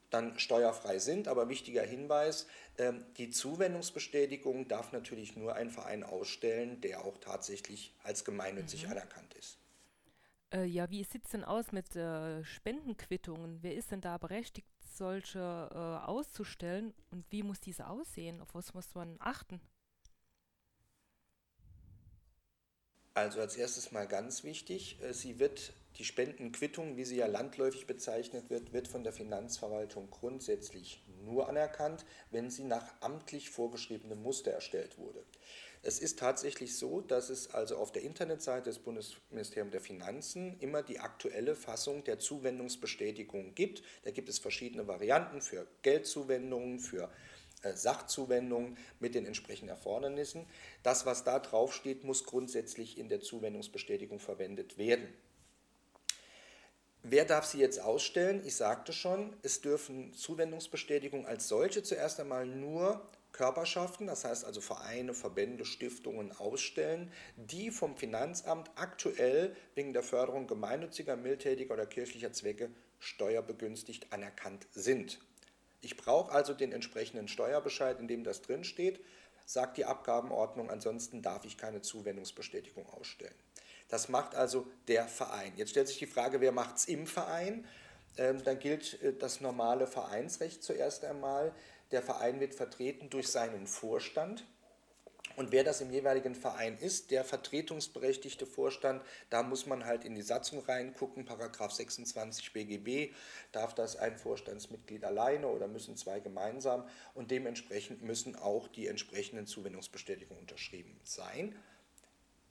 dann 0.10 0.38
steuerfrei 0.40 1.00
sind. 1.00 1.28
Aber 1.28 1.50
wichtiger 1.50 1.84
Hinweis, 1.84 2.48
ähm, 2.78 3.06
die 3.18 3.30
Zuwendungsbestätigung 3.30 4.68
darf 4.68 4.92
natürlich 4.92 5.36
nur 5.36 5.56
ein 5.56 5.70
Verein 5.70 6.04
ausstellen, 6.04 6.82
der 6.82 7.04
auch 7.04 7.18
tatsächlich 7.18 7.94
als 8.04 8.26
gemeinnützig 8.26 8.86
mhm. 8.86 8.92
anerkannt 8.92 9.34
ist. 9.34 9.58
Äh, 10.54 10.66
ja, 10.66 10.90
wie 10.90 11.04
sieht 11.04 11.26
es 11.26 11.32
denn 11.32 11.44
aus 11.44 11.72
mit 11.72 11.96
äh, 11.96 12.44
Spendenquittungen? 12.44 13.60
Wer 13.62 13.76
ist 13.76 13.92
denn 13.92 14.02
da 14.02 14.18
berechtigt, 14.18 14.68
solche 14.80 15.40
äh, 15.40 16.08
auszustellen 16.08 16.94
und 17.12 17.26
wie 17.32 17.44
muss 17.44 17.60
diese 17.60 17.88
aussehen? 17.88 18.42
Auf 18.42 18.54
was 18.54 18.74
muss 18.74 18.96
man 18.96 19.18
achten? 19.20 19.60
Also 23.18 23.42
als 23.42 23.56
erstes 23.56 23.92
mal 23.92 24.08
ganz 24.08 24.44
wichtig, 24.44 25.00
äh, 25.02 25.12
sie 25.12 25.40
wird 25.40 25.74
die 25.98 26.06
Spendenquittung, 26.06 26.98
wie 26.98 27.04
sie 27.04 27.16
ja 27.16 27.26
landläufig 27.26 27.88
bezeichnet 27.88 28.52
wird, 28.52 28.74
wird 28.74 28.88
von 28.88 29.04
der 29.04 29.12
Finanzverwaltung 29.12 30.12
grundsätzlich 30.12 31.04
nur 31.26 31.50
anerkannt, 31.50 32.06
wenn 32.30 32.52
sie 32.52 32.64
nach 32.64 32.94
amtlich 33.00 33.50
vorgeschriebenem 33.50 34.22
Muster 34.22 34.52
erstellt 34.52 35.00
wurde. 35.00 35.24
Es 35.82 35.98
ist 35.98 36.20
tatsächlich 36.20 36.78
so, 36.78 37.02
dass 37.02 37.32
es 37.32 37.56
also 37.56 37.78
auf 37.78 37.92
der 37.92 38.04
Internetseite 38.04 38.70
des 38.70 38.78
Bundesministeriums 38.78 39.72
der 39.72 39.82
Finanzen 39.82 40.56
immer 40.60 40.84
die 40.84 41.00
aktuelle 41.00 41.56
Fassung 41.56 42.04
der 42.04 42.20
Zuwendungsbestätigung 42.20 43.56
gibt. 43.56 43.82
Da 44.04 44.12
gibt 44.12 44.30
es 44.30 44.38
verschiedene 44.38 44.88
Varianten 44.88 45.42
für 45.42 45.66
Geldzuwendungen, 45.82 46.80
für 46.80 47.06
äh, 47.06 47.08
Sachzuwendungen 47.64 48.78
mit 49.00 49.16
den 49.16 49.26
entsprechenden 49.26 49.70
Erfordernissen. 49.70 50.46
Das, 50.84 51.06
was 51.06 51.24
da 51.24 51.40
draufsteht, 51.40 52.04
muss 52.04 52.24
grundsätzlich 52.24 52.98
in 52.98 53.10
der 53.10 53.22
Zuwendungsbestätigung 53.22 54.20
verwendet 54.20 54.78
werden. 54.78 55.08
Wer 57.04 57.26
darf 57.26 57.46
sie 57.46 57.60
jetzt 57.60 57.80
ausstellen? 57.80 58.42
Ich 58.46 58.56
sagte 58.56 58.92
schon, 58.92 59.34
es 59.42 59.62
dürfen 59.62 60.14
Zuwendungsbestätigungen 60.14 61.26
als 61.26 61.48
solche 61.48 61.84
zuerst 61.84 62.20
einmal 62.20 62.46
nur 62.46 63.08
Körperschaften, 63.32 64.08
das 64.08 64.26
heißt 64.26 64.46
also 64.46 64.62
Vereine, 64.62 65.14
Verbände, 65.14 65.64
Stiftungen 65.64 66.32
ausstellen, 66.32 67.12
die 67.36 67.72
vom 67.72 67.96
Finanzamt 67.96 68.72
aktuell 68.76 69.56
wegen 69.76 69.94
der 69.94 70.04
Förderung 70.04 70.48
gemeinnütziger, 70.48 71.16
mildtätiger 71.16 71.76
oder 71.76 71.86
kirchlicher 71.86 72.34
Zwecke 72.34 72.72
steuerbegünstigt 73.00 74.12
anerkannt 74.12 74.68
sind. 74.74 75.20
Ich 75.82 75.98
brauche 75.98 76.32
also 76.32 76.54
den 76.54 76.72
entsprechenden 76.72 77.28
Steuerbescheid, 77.28 78.00
in 78.00 78.08
dem 78.08 78.24
das 78.24 78.42
drinsteht, 78.42 79.00
sagt 79.46 79.78
die 79.78 79.86
Abgabenordnung, 79.86 80.70
ansonsten 80.70 81.22
darf 81.22 81.46
ich 81.46 81.58
keine 81.58 81.82
Zuwendungsbestätigung 81.82 82.86
ausstellen. 82.90 83.36
Das 83.88 84.10
macht 84.10 84.36
also 84.36 84.68
der 84.88 85.08
Verein. 85.08 85.54
Jetzt 85.56 85.70
stellt 85.70 85.88
sich 85.88 86.00
die 86.00 86.08
Frage, 86.08 86.42
wer 86.42 86.52
macht 86.52 86.78
es 86.78 86.86
im 86.86 87.08
Verein? 87.08 87.66
Ähm, 88.18 88.44
dann 88.44 88.60
gilt 88.60 89.02
äh, 89.02 89.14
das 89.14 89.40
normale 89.40 89.88
Vereinsrecht 89.88 90.64
zuerst 90.64 91.06
einmal. 91.06 91.54
Der 91.92 92.02
Verein 92.02 92.40
wird 92.40 92.54
vertreten 92.54 93.10
durch 93.10 93.30
seinen 93.30 93.68
Vorstand. 93.68 94.46
Und 95.38 95.52
wer 95.52 95.64
das 95.64 95.82
im 95.82 95.92
jeweiligen 95.92 96.34
Verein 96.34 96.80
ist, 96.80 97.12
der 97.12 97.24
vertretungsberechtigte 97.24 98.48
Vorstand, 98.48 99.04
da 99.30 99.44
muss 99.44 99.68
man 99.68 99.86
halt 99.86 100.04
in 100.04 100.16
die 100.16 100.24
Satzung 100.24 100.66
reingucken, 100.66 101.26
Paragraph 101.26 101.72
26 101.72 102.54
BGB, 102.54 103.14
darf 103.52 103.76
das 103.76 103.98
ein 103.98 104.18
Vorstandsmitglied 104.18 105.06
alleine 105.06 105.48
oder 105.48 105.68
müssen 105.68 105.96
zwei 105.96 106.20
gemeinsam 106.22 106.90
und 107.14 107.30
dementsprechend 107.30 108.02
müssen 108.02 108.36
auch 108.36 108.68
die 108.68 108.88
entsprechenden 108.88 109.46
Zuwendungsbestätigungen 109.46 110.42
unterschrieben 110.42 111.00
sein. 111.04 111.56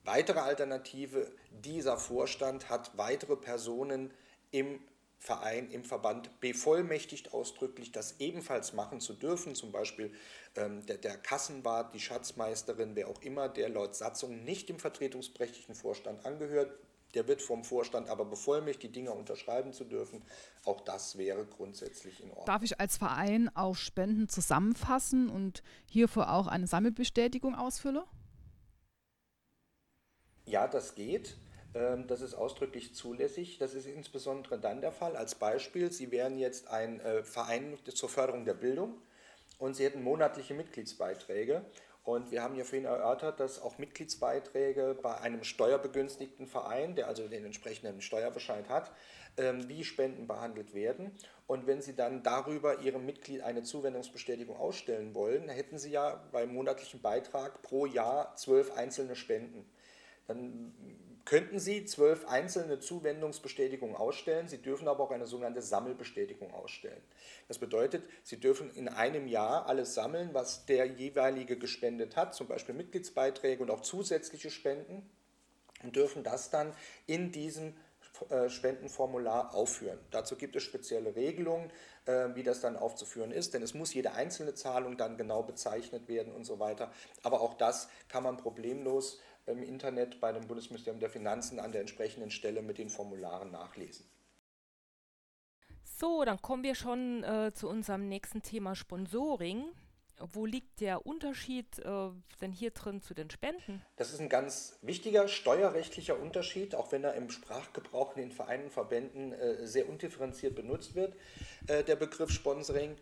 Weitere 0.05 0.39
Alternative, 0.39 1.33
dieser 1.51 1.99
Vorstand 1.99 2.71
hat 2.71 2.97
weitere 2.97 3.35
Personen 3.35 4.15
im 4.53 4.79
Verein, 5.19 5.71
im 5.71 5.85
Verband 5.85 6.41
bevollmächtigt 6.41 7.33
ausdrücklich, 7.33 7.91
das 7.91 8.21
ebenfalls 8.21 8.75
machen 8.75 9.01
zu 9.01 9.15
dürfen, 9.15 9.55
zum 9.55 9.73
Beispiel 9.73 10.13
ähm, 10.55 10.85
der, 10.87 10.99
der 10.99 11.17
Kassenwart, 11.17 11.95
die 11.95 12.01
Schatzmeisterin, 12.01 12.95
wer 12.95 13.09
auch 13.09 13.23
immer, 13.23 13.49
der 13.49 13.69
laut 13.69 13.97
Satzung 13.97 14.45
nicht 14.45 14.69
dem 14.69 14.79
vertretungsberechtigten 14.79 15.75
Vorstand 15.75 16.25
angehört, 16.25 16.71
Der 17.15 17.27
wird 17.29 17.41
vom 17.41 17.65
Vorstand 17.65 18.11
aber 18.11 18.27
bevollmächtigt, 18.27 18.83
die 18.95 19.01
Dinge 19.01 19.13
unterschreiben 19.13 19.73
zu 19.73 19.85
dürfen. 19.85 20.23
Auch 20.65 20.83
das 20.83 21.17
wäre 21.17 21.47
grundsätzlich 21.47 22.23
in 22.23 22.29
Ordnung. 22.31 22.47
Darf 22.47 22.63
ich 22.63 22.79
als 22.79 22.99
Verein 22.99 23.51
auch 23.55 23.75
Spenden 23.75 24.29
zusammenfassen 24.29 25.31
und 25.31 25.63
hierfür 25.91 26.31
auch 26.31 26.47
eine 26.47 26.67
Sammelbestätigung 26.67 27.55
ausfüllen? 27.55 28.05
Ja, 30.45 30.69
das 30.69 30.95
geht. 30.95 31.39
Ähm, 31.77 32.07
das 32.07 32.23
ist 32.23 32.35
ausdrücklich 32.35 32.95
zulässig. 32.95 33.59
Das 33.59 33.75
ist 33.75 33.87
insbesondere 33.87 34.59
dann 34.59 34.81
der 34.81 34.93
Fall. 34.93 35.17
Als 35.17 35.35
Beispiel, 35.35 35.93
Sie 35.93 36.11
wären 36.11 36.39
jetzt 36.39 36.69
ein 36.69 37.01
äh, 37.01 37.23
Verein 37.23 37.79
zur 37.93 38.09
Förderung 38.09 38.45
der 38.45 38.55
Bildung 38.55 38.95
und 39.59 39.77
Sie 39.77 39.85
hätten 39.85 40.03
monatliche 40.03 40.55
Mitgliedsbeiträge. 40.55 41.65
Und 42.03 42.31
wir 42.31 42.43
haben 42.43 42.55
ja 42.55 42.63
vorhin 42.63 42.85
erörtert, 42.85 43.41
dass 43.41 43.61
auch 43.61 43.79
Mitgliedsbeiträge 43.79 44.97
bei 45.03 45.19
einem 45.19 45.43
steuerbegünstigten 45.43 46.47
Verein, 46.47 46.95
der 46.95 47.09
also 47.09 47.27
den 47.27 47.45
entsprechenden 47.45 48.01
Steuerbescheid 48.01 48.69
hat, 48.69 48.93
ähm, 49.37 49.69
wie 49.69 49.85
Spenden 49.85 50.29
behandelt 50.29 50.73
werden. 50.73 51.11
Und 51.49 51.67
wenn 51.67 51.83
Sie 51.83 51.97
dann 51.97 52.23
darüber 52.23 52.81
Ihrem 52.81 53.05
Mitglied 53.05 53.43
eine 53.43 53.65
Zuwendungsbestätigung 53.65 54.57
ausstellen 54.57 55.15
wollen, 55.15 55.49
hätten 55.49 55.79
Sie 55.79 55.91
ja 55.91 56.25
beim 56.31 56.55
monatlichen 56.55 57.03
Beitrag 57.03 57.61
pro 57.63 57.87
Jahr 57.87 58.35
zwölf 58.37 58.73
einzelne 58.77 59.17
Spenden. 59.17 59.69
Dann 60.27 60.75
könnten 61.25 61.59
Sie 61.59 61.85
zwölf 61.85 62.27
einzelne 62.29 62.79
Zuwendungsbestätigungen 62.79 63.97
ausstellen. 63.97 64.49
Sie 64.49 64.63
dürfen 64.63 64.87
aber 64.87 65.05
auch 65.05 65.11
eine 65.11 65.27
sogenannte 65.27 65.61
Sammelbestätigung 65.61 66.55
ausstellen. 66.55 67.03
Das 67.49 67.59
bedeutet, 67.59 68.05
Sie 68.23 68.39
dürfen 68.39 68.71
in 68.71 68.89
einem 68.89 69.27
Jahr 69.27 69.67
alles 69.67 69.95
sammeln, 69.95 70.31
was 70.33 70.67
der 70.67 70.87
jeweilige 70.87 71.59
gespendet 71.59 72.17
hat, 72.17 72.35
zum 72.35 72.47
Beispiel 72.47 72.75
Mitgliedsbeiträge 72.75 73.63
und 73.63 73.71
auch 73.71 73.81
zusätzliche 73.81 74.51
Spenden, 74.51 75.09
und 75.83 75.95
dürfen 75.95 76.23
das 76.25 76.51
dann 76.51 76.73
in 77.07 77.33
diesem 77.33 77.75
äh, 78.31 78.49
Spendenformular 78.49 79.55
aufführen. 79.55 79.99
Dazu 80.11 80.37
gibt 80.37 80.57
es 80.57 80.63
spezielle 80.63 81.15
Regelungen, 81.17 81.71
äh, 82.07 82.29
wie 82.35 82.43
das 82.43 82.61
dann 82.61 82.77
aufzuführen 82.77 83.31
ist, 83.31 83.53
denn 83.53 83.63
es 83.63 83.75
muss 83.75 83.93
jede 83.93 84.13
einzelne 84.13 84.55
Zahlung 84.55 84.97
dann 84.97 85.19
genau 85.19 85.43
bezeichnet 85.43 86.09
werden 86.09 86.33
und 86.33 86.45
so 86.45 86.59
weiter. 86.59 86.91
Aber 87.23 87.41
auch 87.41 87.55
das 87.55 87.89
kann 88.09 88.23
man 88.23 88.39
problemlos 88.39 89.21
im 89.47 89.63
Internet 89.63 90.21
bei 90.21 90.33
dem 90.33 90.47
Bundesministerium 90.47 91.01
der 91.01 91.11
Finanzen 91.11 91.61
an 91.61 91.73
der 91.73 91.81
entsprechenden 91.81 92.31
Stelle 92.31 92.63
mit 92.63 92.79
den 92.79 92.91
Formularen 92.91 93.51
nachlesen. 93.51 94.07
So, 95.85 96.25
dann 96.25 96.43
kommen 96.43 96.63
wir 96.63 96.75
schon 96.75 97.25
äh, 97.25 97.53
zu 97.55 97.69
unserem 97.69 98.09
nächsten 98.09 98.43
Thema 98.43 98.75
Sponsoring. 98.75 99.65
Wo 100.19 100.47
liegt 100.47 100.81
der 100.81 101.07
Unterschied 101.07 101.79
äh, 101.79 102.11
denn 102.41 102.53
hier 102.53 102.71
drin 102.71 103.03
zu 103.03 103.15
den 103.15 103.31
Spenden? 103.31 103.83
Das 103.97 104.13
ist 104.13 104.21
ein 104.21 104.31
ganz 104.31 104.79
wichtiger 104.83 105.29
steuerrechtlicher 105.29 106.19
Unterschied, 106.19 106.75
auch 106.75 106.91
wenn 106.91 107.05
er 107.05 107.15
im 107.15 107.31
Sprachgebrauch 107.31 108.17
in 108.17 108.23
den 108.23 108.33
Vereinen 108.33 108.65
und 108.65 108.73
Verbänden 108.73 109.33
äh, 109.33 109.67
sehr 109.67 109.89
undifferenziert 109.89 110.55
benutzt 110.55 110.95
wird, 110.95 111.15
äh, 111.67 111.85
der 111.85 111.97
Begriff 111.97 112.31
Sponsoring. 112.31 112.97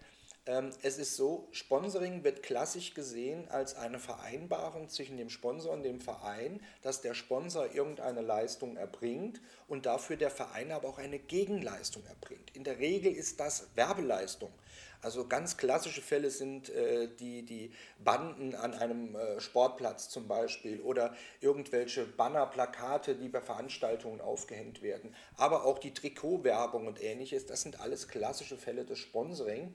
Ähm, 0.46 0.70
es 0.82 0.98
ist 0.98 1.16
so, 1.16 1.48
Sponsoring 1.52 2.22
wird 2.22 2.42
klassisch 2.42 2.92
gesehen 2.92 3.48
als 3.48 3.76
eine 3.76 3.98
Vereinbarung 3.98 4.90
zwischen 4.90 5.16
dem 5.16 5.30
Sponsor 5.30 5.72
und 5.72 5.82
dem 5.84 6.00
Verein, 6.00 6.60
dass 6.82 7.00
der 7.00 7.14
Sponsor 7.14 7.74
irgendeine 7.74 8.20
Leistung 8.20 8.76
erbringt 8.76 9.40
und 9.68 9.86
dafür 9.86 10.16
der 10.16 10.30
Verein 10.30 10.70
aber 10.70 10.88
auch 10.88 10.98
eine 10.98 11.18
Gegenleistung 11.18 12.04
erbringt. 12.04 12.54
In 12.54 12.64
der 12.64 12.78
Regel 12.78 13.12
ist 13.12 13.40
das 13.40 13.68
Werbeleistung. 13.74 14.52
Also 15.00 15.26
ganz 15.26 15.56
klassische 15.56 16.02
Fälle 16.02 16.30
sind 16.30 16.68
äh, 16.70 17.08
die, 17.08 17.44
die 17.44 17.72
Banden 17.98 18.54
an 18.54 18.74
einem 18.74 19.14
äh, 19.16 19.40
Sportplatz 19.40 20.08
zum 20.08 20.28
Beispiel 20.28 20.80
oder 20.80 21.14
irgendwelche 21.40 22.04
Banner, 22.06 22.46
Plakate, 22.46 23.14
die 23.14 23.28
bei 23.28 23.40
Veranstaltungen 23.40 24.20
aufgehängt 24.20 24.82
werden. 24.82 25.14
Aber 25.36 25.64
auch 25.64 25.78
die 25.78 25.94
Trikotwerbung 25.94 26.86
und 26.86 27.02
ähnliches, 27.02 27.46
das 27.46 27.62
sind 27.62 27.80
alles 27.80 28.08
klassische 28.08 28.56
Fälle 28.56 28.84
des 28.84 28.98
Sponsoring. 28.98 29.74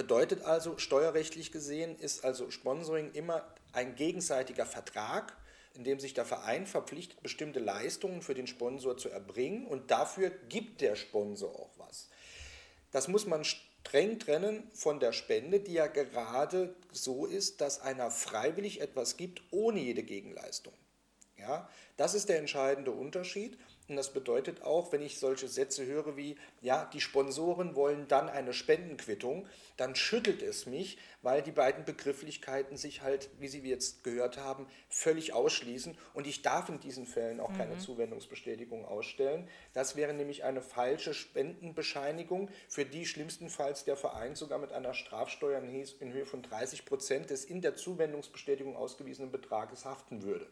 Bedeutet 0.00 0.46
also, 0.46 0.78
steuerrechtlich 0.78 1.52
gesehen 1.52 1.94
ist 1.98 2.24
also 2.24 2.50
Sponsoring 2.50 3.12
immer 3.12 3.44
ein 3.74 3.96
gegenseitiger 3.96 4.64
Vertrag, 4.64 5.36
in 5.74 5.84
dem 5.84 6.00
sich 6.00 6.14
der 6.14 6.24
Verein 6.24 6.66
verpflichtet, 6.66 7.22
bestimmte 7.22 7.60
Leistungen 7.60 8.22
für 8.22 8.32
den 8.32 8.46
Sponsor 8.46 8.96
zu 8.96 9.10
erbringen 9.10 9.66
und 9.66 9.90
dafür 9.90 10.30
gibt 10.48 10.80
der 10.80 10.96
Sponsor 10.96 11.50
auch 11.50 11.68
was. 11.76 12.08
Das 12.92 13.08
muss 13.08 13.26
man 13.26 13.44
streng 13.44 14.18
trennen 14.18 14.70
von 14.72 15.00
der 15.00 15.12
Spende, 15.12 15.60
die 15.60 15.74
ja 15.74 15.86
gerade 15.86 16.74
so 16.90 17.26
ist, 17.26 17.60
dass 17.60 17.82
einer 17.82 18.10
freiwillig 18.10 18.80
etwas 18.80 19.18
gibt 19.18 19.42
ohne 19.50 19.80
jede 19.80 20.02
Gegenleistung. 20.02 20.72
Ja, 21.36 21.68
das 21.98 22.14
ist 22.14 22.30
der 22.30 22.38
entscheidende 22.38 22.92
Unterschied. 22.92 23.58
Und 23.90 23.96
das 23.96 24.12
bedeutet 24.12 24.62
auch, 24.62 24.92
wenn 24.92 25.02
ich 25.02 25.18
solche 25.18 25.48
Sätze 25.48 25.84
höre 25.84 26.16
wie, 26.16 26.36
ja, 26.60 26.88
die 26.92 27.00
Sponsoren 27.00 27.74
wollen 27.74 28.06
dann 28.06 28.28
eine 28.28 28.52
Spendenquittung, 28.52 29.48
dann 29.76 29.96
schüttelt 29.96 30.42
es 30.42 30.66
mich, 30.66 30.96
weil 31.22 31.42
die 31.42 31.50
beiden 31.50 31.84
Begrifflichkeiten 31.84 32.76
sich 32.76 33.02
halt, 33.02 33.30
wie 33.40 33.48
Sie 33.48 33.68
jetzt 33.68 34.04
gehört 34.04 34.38
haben, 34.38 34.68
völlig 34.88 35.32
ausschließen. 35.32 35.98
Und 36.14 36.28
ich 36.28 36.42
darf 36.42 36.68
in 36.68 36.78
diesen 36.78 37.04
Fällen 37.04 37.40
auch 37.40 37.52
keine 37.52 37.74
mhm. 37.74 37.80
Zuwendungsbestätigung 37.80 38.84
ausstellen. 38.84 39.48
Das 39.72 39.96
wäre 39.96 40.14
nämlich 40.14 40.44
eine 40.44 40.62
falsche 40.62 41.12
Spendenbescheinigung, 41.12 42.48
für 42.68 42.84
die 42.84 43.06
schlimmstenfalls 43.06 43.84
der 43.84 43.96
Verein 43.96 44.36
sogar 44.36 44.60
mit 44.60 44.72
einer 44.72 44.94
Strafsteuer 44.94 45.60
in 45.60 46.12
Höhe 46.12 46.26
von 46.26 46.42
30 46.42 46.84
Prozent 46.84 47.30
des 47.30 47.44
in 47.44 47.60
der 47.60 47.74
Zuwendungsbestätigung 47.74 48.76
ausgewiesenen 48.76 49.32
Betrages 49.32 49.84
haften 49.84 50.22
würde. 50.22 50.46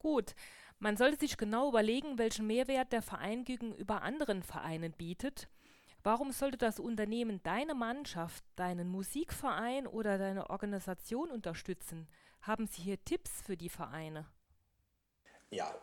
Gut. 0.00 0.34
Man 0.82 0.96
sollte 0.96 1.20
sich 1.20 1.36
genau 1.36 1.68
überlegen, 1.68 2.16
welchen 2.16 2.46
Mehrwert 2.46 2.90
der 2.90 3.02
Verein 3.02 3.44
gegenüber 3.44 4.00
anderen 4.00 4.42
Vereinen 4.42 4.92
bietet. 4.92 5.46
Warum 6.02 6.32
sollte 6.32 6.56
das 6.56 6.80
Unternehmen 6.80 7.42
deine 7.42 7.74
Mannschaft, 7.74 8.42
deinen 8.56 8.88
Musikverein 8.88 9.86
oder 9.86 10.16
deine 10.16 10.48
Organisation 10.48 11.30
unterstützen? 11.30 12.08
Haben 12.40 12.66
Sie 12.66 12.80
hier 12.80 13.04
Tipps 13.04 13.42
für 13.42 13.58
die 13.58 13.68
Vereine? 13.68 14.26
Ja, 15.50 15.78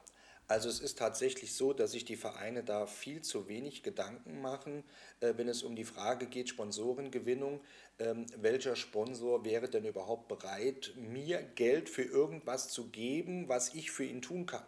also 0.47 0.67
es 0.67 0.79
ist 0.79 0.97
tatsächlich 0.97 1.53
so, 1.53 1.73
dass 1.73 1.91
sich 1.91 2.03
die 2.03 2.15
Vereine 2.15 2.63
da 2.63 2.87
viel 2.87 3.21
zu 3.21 3.47
wenig 3.47 3.83
Gedanken 3.83 4.41
machen, 4.41 4.83
äh, 5.19 5.33
wenn 5.35 5.47
es 5.47 5.61
um 5.61 5.75
die 5.75 5.85
Frage 5.85 6.25
geht, 6.25 6.49
Sponsorengewinnung. 6.49 7.61
Ähm, 7.99 8.25
welcher 8.37 8.75
Sponsor 8.75 9.45
wäre 9.45 9.69
denn 9.69 9.85
überhaupt 9.85 10.27
bereit, 10.27 10.93
mir 10.95 11.43
Geld 11.43 11.87
für 11.87 12.03
irgendwas 12.03 12.69
zu 12.69 12.89
geben, 12.89 13.47
was 13.47 13.75
ich 13.75 13.91
für 13.91 14.05
ihn 14.05 14.23
tun 14.23 14.47
kann? 14.47 14.65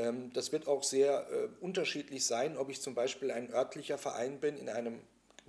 Ähm, 0.00 0.32
das 0.32 0.52
wird 0.52 0.66
auch 0.66 0.82
sehr 0.82 1.26
äh, 1.30 1.48
unterschiedlich 1.60 2.24
sein, 2.24 2.56
ob 2.56 2.70
ich 2.70 2.80
zum 2.80 2.94
Beispiel 2.94 3.30
ein 3.30 3.52
örtlicher 3.52 3.98
Verein 3.98 4.40
bin 4.40 4.56
in 4.56 4.68
einem 4.68 5.00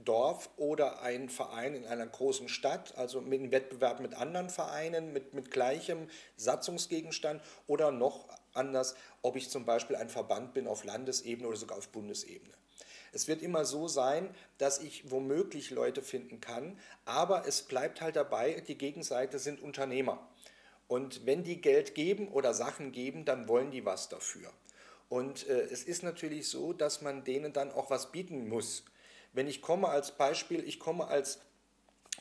Dorf 0.04 0.50
oder 0.58 1.02
ein 1.02 1.30
Verein 1.30 1.76
in 1.76 1.86
einer 1.86 2.08
großen 2.08 2.50
Stadt, 2.50 2.98
also 2.98 3.22
mit 3.22 3.40
einem 3.40 3.52
Wettbewerb 3.52 4.00
mit 4.00 4.16
anderen 4.16 4.50
Vereinen, 4.50 5.14
mit, 5.14 5.34
mit 5.34 5.52
gleichem 5.52 6.10
Satzungsgegenstand 6.38 7.42
oder 7.68 7.92
noch 7.92 8.28
anders, 8.54 8.96
ob 9.22 9.36
ich 9.36 9.50
zum 9.50 9.66
Beispiel 9.66 9.96
ein 9.96 10.10
Verband 10.10 10.54
bin 10.54 10.68
auf 10.68 10.84
Landesebene 10.84 11.48
oder 11.48 11.58
sogar 11.58 11.78
auf 11.78 11.90
Bundesebene. 11.90 12.54
Es 13.14 13.28
wird 13.28 13.42
immer 13.42 13.66
so 13.66 13.88
sein, 13.88 14.34
dass 14.58 14.80
ich 14.80 15.12
womöglich 15.12 15.70
Leute 15.70 16.02
finden 16.02 16.42
kann, 16.42 16.80
aber 17.06 17.48
es 17.48 17.62
bleibt 17.62 18.02
halt 18.02 18.16
dabei, 18.16 18.64
die 18.68 18.78
Gegenseite 18.78 19.38
sind 19.38 19.62
Unternehmer. 19.62 20.28
Und 20.92 21.26
wenn 21.26 21.46
die 21.46 21.62
Geld 21.62 21.96
geben 21.96 22.28
oder 22.28 22.54
Sachen 22.54 22.92
geben, 22.92 23.24
dann 23.24 23.48
wollen 23.48 23.72
die 23.72 23.86
was 23.86 24.10
dafür. 24.10 24.52
Und 25.08 25.48
äh, 25.48 25.62
es 25.62 25.86
ist 25.86 26.04
natürlich 26.04 26.50
so, 26.50 26.74
dass 26.74 27.02
man 27.02 27.24
denen 27.24 27.54
dann 27.54 27.72
auch 27.72 27.90
was 27.90 28.12
bieten 28.12 28.50
muss. 28.50 28.84
Wenn 29.32 29.48
ich 29.48 29.62
komme 29.62 29.88
als 29.88 30.12
Beispiel, 30.12 30.68
ich 30.68 30.82
komme 30.82 31.08
als 31.08 31.40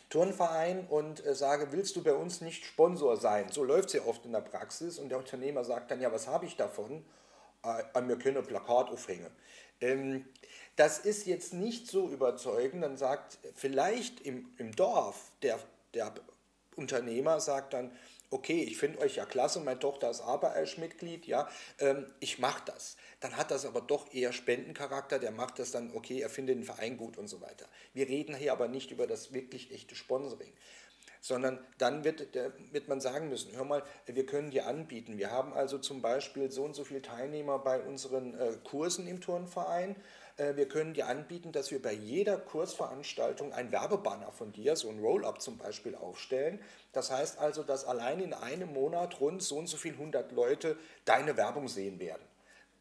Turnverein 0.08 0.86
und 0.86 1.26
äh, 1.26 1.34
sage, 1.34 1.72
willst 1.72 1.96
du 1.96 2.04
bei 2.04 2.14
uns 2.14 2.42
nicht 2.42 2.64
Sponsor 2.64 3.16
sein? 3.16 3.50
So 3.50 3.64
läuft 3.64 3.88
es 3.88 3.94
ja 3.94 4.02
oft 4.04 4.24
in 4.24 4.30
der 4.30 4.40
Praxis 4.40 5.00
und 5.00 5.08
der 5.08 5.18
Unternehmer 5.18 5.64
sagt 5.64 5.90
dann, 5.90 6.00
ja, 6.00 6.12
was 6.12 6.28
habe 6.28 6.46
ich 6.46 6.54
davon? 6.54 7.04
Äh, 7.64 8.00
mir 8.02 8.18
können 8.18 8.46
Plakat 8.46 8.88
aufhängen. 8.88 9.32
Ähm, 9.80 10.26
das 10.76 11.00
ist 11.00 11.26
jetzt 11.26 11.54
nicht 11.54 11.88
so 11.88 12.08
überzeugend. 12.08 12.84
Dann 12.84 12.96
sagt 12.96 13.36
vielleicht 13.56 14.20
im, 14.20 14.48
im 14.58 14.70
Dorf 14.76 15.32
der, 15.42 15.58
der 15.92 16.14
Unternehmer, 16.76 17.40
sagt 17.40 17.72
dann, 17.72 17.90
okay, 18.30 18.62
ich 18.62 18.78
finde 18.78 19.00
euch 19.00 19.16
ja 19.16 19.26
klasse, 19.26 19.60
meine 19.60 19.78
Tochter 19.78 20.10
ist 20.10 20.20
ABAESH-Mitglied, 20.20 21.26
ja, 21.26 21.48
ähm, 21.78 22.06
ich 22.20 22.38
mache 22.38 22.62
das. 22.66 22.96
Dann 23.20 23.36
hat 23.36 23.50
das 23.50 23.66
aber 23.66 23.80
doch 23.80 24.12
eher 24.14 24.32
Spendencharakter, 24.32 25.18
der 25.18 25.32
macht 25.32 25.58
das 25.58 25.72
dann, 25.72 25.94
okay, 25.94 26.20
er 26.20 26.30
findet 26.30 26.56
den 26.56 26.64
Verein 26.64 26.96
gut 26.96 27.18
und 27.18 27.28
so 27.28 27.40
weiter. 27.40 27.66
Wir 27.92 28.08
reden 28.08 28.34
hier 28.34 28.52
aber 28.52 28.68
nicht 28.68 28.90
über 28.90 29.06
das 29.06 29.32
wirklich 29.32 29.72
echte 29.72 29.94
Sponsoring 29.94 30.52
sondern 31.20 31.58
dann 31.78 32.04
wird, 32.04 32.34
wird 32.72 32.88
man 32.88 33.00
sagen 33.00 33.28
müssen, 33.28 33.54
hör 33.54 33.64
mal, 33.64 33.82
wir 34.06 34.24
können 34.26 34.50
dir 34.50 34.66
anbieten. 34.66 35.18
Wir 35.18 35.30
haben 35.30 35.52
also 35.52 35.78
zum 35.78 36.00
Beispiel 36.00 36.50
so 36.50 36.64
und 36.64 36.74
so 36.74 36.84
viele 36.84 37.02
Teilnehmer 37.02 37.58
bei 37.58 37.80
unseren 37.80 38.38
äh, 38.38 38.52
Kursen 38.64 39.06
im 39.06 39.20
Turnverein. 39.20 39.96
Äh, 40.36 40.56
wir 40.56 40.68
können 40.68 40.94
dir 40.94 41.06
anbieten, 41.06 41.52
dass 41.52 41.70
wir 41.70 41.80
bei 41.80 41.92
jeder 41.92 42.36
Kursveranstaltung 42.36 43.52
ein 43.52 43.72
Werbebanner 43.72 44.32
von 44.32 44.52
dir, 44.52 44.76
so 44.76 44.88
ein 44.88 45.00
Roll-up 45.00 45.40
zum 45.40 45.58
Beispiel, 45.58 45.94
aufstellen. 45.94 46.60
Das 46.92 47.10
heißt 47.10 47.38
also, 47.38 47.62
dass 47.62 47.84
allein 47.84 48.20
in 48.20 48.32
einem 48.32 48.72
Monat 48.72 49.20
rund 49.20 49.42
so 49.42 49.58
und 49.58 49.66
so 49.66 49.76
viel 49.76 49.96
hundert 49.96 50.32
Leute 50.32 50.76
deine 51.04 51.36
Werbung 51.36 51.68
sehen 51.68 52.00
werden. 52.00 52.22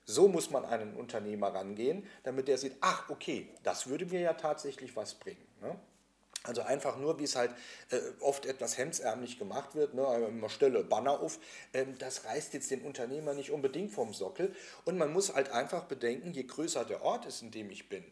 So 0.05 0.27
muss 0.27 0.49
man 0.49 0.65
einen 0.65 0.95
Unternehmer 0.95 1.53
rangehen, 1.53 2.07
damit 2.23 2.47
der 2.47 2.57
sieht, 2.57 2.75
ach 2.81 3.09
okay, 3.09 3.47
das 3.63 3.87
würde 3.87 4.07
mir 4.07 4.21
ja 4.21 4.33
tatsächlich 4.33 4.95
was 4.95 5.13
bringen. 5.13 5.45
Ne? 5.61 5.79
Also 6.43 6.61
einfach 6.61 6.97
nur, 6.97 7.19
wie 7.19 7.25
es 7.25 7.35
halt 7.35 7.51
äh, 7.91 7.99
oft 8.21 8.45
etwas 8.45 8.77
hemdsärmlich 8.77 9.37
gemacht 9.37 9.75
wird, 9.75 9.93
ne, 9.93 10.07
also 10.07 10.29
man 10.29 10.49
stelle 10.49 10.83
Banner 10.83 11.19
auf, 11.19 11.37
ähm, 11.73 11.97
das 11.97 12.23
reißt 12.23 12.53
jetzt 12.53 12.71
den 12.71 12.83
Unternehmer 12.83 13.33
nicht 13.33 13.51
unbedingt 13.51 13.91
vom 13.91 14.13
Sockel. 14.13 14.55
Und 14.85 14.97
man 14.97 15.11
muss 15.11 15.33
halt 15.33 15.51
einfach 15.51 15.83
bedenken, 15.83 16.31
je 16.31 16.43
größer 16.43 16.85
der 16.85 17.03
Ort 17.03 17.25
ist, 17.25 17.41
in 17.41 17.51
dem 17.51 17.69
ich 17.71 17.89
bin, 17.89 18.05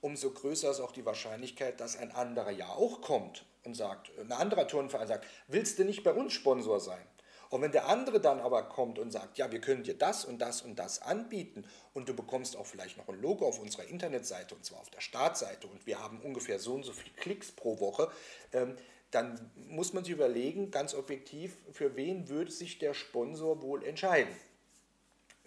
umso 0.00 0.30
größer 0.30 0.70
ist 0.70 0.80
auch 0.80 0.92
die 0.92 1.04
Wahrscheinlichkeit, 1.04 1.80
dass 1.80 1.96
ein 1.96 2.12
anderer 2.12 2.50
ja 2.50 2.68
auch 2.68 3.02
kommt 3.02 3.44
und 3.64 3.74
sagt, 3.74 4.10
ein 4.18 4.32
anderer 4.32 4.66
Turnverein 4.66 5.08
sagt, 5.08 5.26
willst 5.46 5.78
du 5.78 5.84
nicht 5.84 6.02
bei 6.04 6.12
uns 6.12 6.32
Sponsor 6.32 6.80
sein? 6.80 7.04
Und 7.50 7.62
wenn 7.62 7.72
der 7.72 7.88
andere 7.88 8.20
dann 8.20 8.40
aber 8.40 8.64
kommt 8.64 8.98
und 8.98 9.10
sagt, 9.10 9.38
ja, 9.38 9.50
wir 9.50 9.60
können 9.60 9.82
dir 9.82 9.96
das 9.96 10.24
und 10.24 10.38
das 10.38 10.62
und 10.62 10.78
das 10.78 11.00
anbieten 11.02 11.64
und 11.94 12.08
du 12.08 12.14
bekommst 12.14 12.56
auch 12.56 12.66
vielleicht 12.66 12.96
noch 12.98 13.08
ein 13.08 13.20
Logo 13.20 13.46
auf 13.46 13.58
unserer 13.58 13.84
Internetseite 13.84 14.54
und 14.54 14.64
zwar 14.64 14.80
auf 14.80 14.90
der 14.90 15.00
Startseite 15.00 15.66
und 15.66 15.86
wir 15.86 15.98
haben 15.98 16.20
ungefähr 16.20 16.58
so 16.58 16.74
und 16.74 16.84
so 16.84 16.92
viele 16.92 17.14
Klicks 17.16 17.52
pro 17.52 17.80
Woche, 17.80 18.10
ähm, 18.52 18.76
dann 19.10 19.50
muss 19.68 19.94
man 19.94 20.04
sich 20.04 20.12
überlegen, 20.12 20.70
ganz 20.70 20.94
objektiv, 20.94 21.56
für 21.72 21.96
wen 21.96 22.28
würde 22.28 22.50
sich 22.50 22.78
der 22.78 22.92
Sponsor 22.92 23.62
wohl 23.62 23.82
entscheiden. 23.82 24.34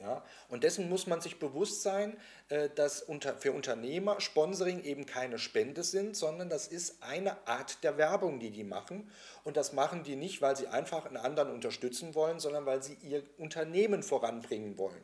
Ja? 0.01 0.23
Und 0.49 0.63
dessen 0.63 0.89
muss 0.89 1.07
man 1.07 1.21
sich 1.21 1.39
bewusst 1.39 1.81
sein, 1.81 2.17
äh, 2.49 2.69
dass 2.69 3.05
für 3.39 3.51
Unternehmer 3.51 4.19
Sponsoring 4.19 4.83
eben 4.83 5.05
keine 5.05 5.37
Spende 5.37 5.83
sind, 5.83 6.15
sondern 6.15 6.49
das 6.49 6.67
ist 6.67 7.01
eine 7.01 7.47
Art 7.47 7.83
der 7.83 7.97
Werbung, 7.97 8.39
die 8.39 8.51
die 8.51 8.63
machen. 8.63 9.09
Und 9.43 9.57
das 9.57 9.73
machen 9.73 10.03
die 10.03 10.15
nicht, 10.15 10.41
weil 10.41 10.55
sie 10.55 10.67
einfach 10.67 11.05
einen 11.05 11.17
anderen 11.17 11.51
unterstützen 11.51 12.15
wollen, 12.15 12.39
sondern 12.39 12.65
weil 12.65 12.83
sie 12.83 12.97
ihr 13.01 13.23
Unternehmen 13.37 14.03
voranbringen 14.03 14.77
wollen. 14.77 15.03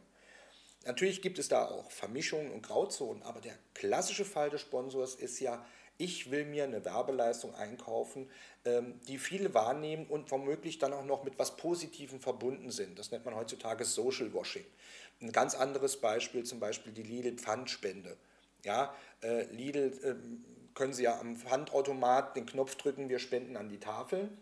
Natürlich 0.85 1.21
gibt 1.21 1.37
es 1.37 1.49
da 1.49 1.65
auch 1.65 1.91
Vermischungen 1.91 2.51
und 2.51 2.61
Grauzonen, 2.61 3.21
aber 3.23 3.41
der 3.41 3.55
klassische 3.73 4.23
Fall 4.23 4.49
des 4.49 4.61
Sponsors 4.61 5.15
ist 5.15 5.39
ja, 5.39 5.65
ich 5.97 6.29
will 6.31 6.45
mir 6.45 6.63
eine 6.63 6.85
Werbeleistung 6.85 7.55
einkaufen, 7.55 8.29
ähm, 8.65 8.99
die 9.07 9.17
viele 9.17 9.53
wahrnehmen 9.53 10.05
und 10.07 10.29
womöglich 10.31 10.77
dann 10.77 10.93
auch 10.93 11.05
noch 11.05 11.23
mit 11.23 11.39
was 11.39 11.57
Positivem 11.57 12.19
verbunden 12.19 12.71
sind. 12.71 12.99
Das 12.99 13.11
nennt 13.11 13.25
man 13.25 13.35
heutzutage 13.35 13.83
Social 13.85 14.33
Washing. 14.33 14.65
Ein 15.21 15.31
ganz 15.31 15.55
anderes 15.55 15.97
Beispiel, 15.97 16.43
zum 16.43 16.59
Beispiel 16.59 16.93
die 16.93 17.03
Lidl-Pfandspende. 17.03 18.17
Ja, 18.63 18.93
äh, 19.23 19.43
Lidl 19.45 19.93
äh, 20.03 20.15
können 20.75 20.93
Sie 20.93 21.03
ja 21.03 21.19
am 21.19 21.35
Pfandautomat 21.35 22.35
den 22.35 22.45
Knopf 22.45 22.75
drücken, 22.75 23.09
wir 23.09 23.19
spenden 23.19 23.57
an 23.57 23.69
die 23.69 23.79
Tafeln. 23.79 24.37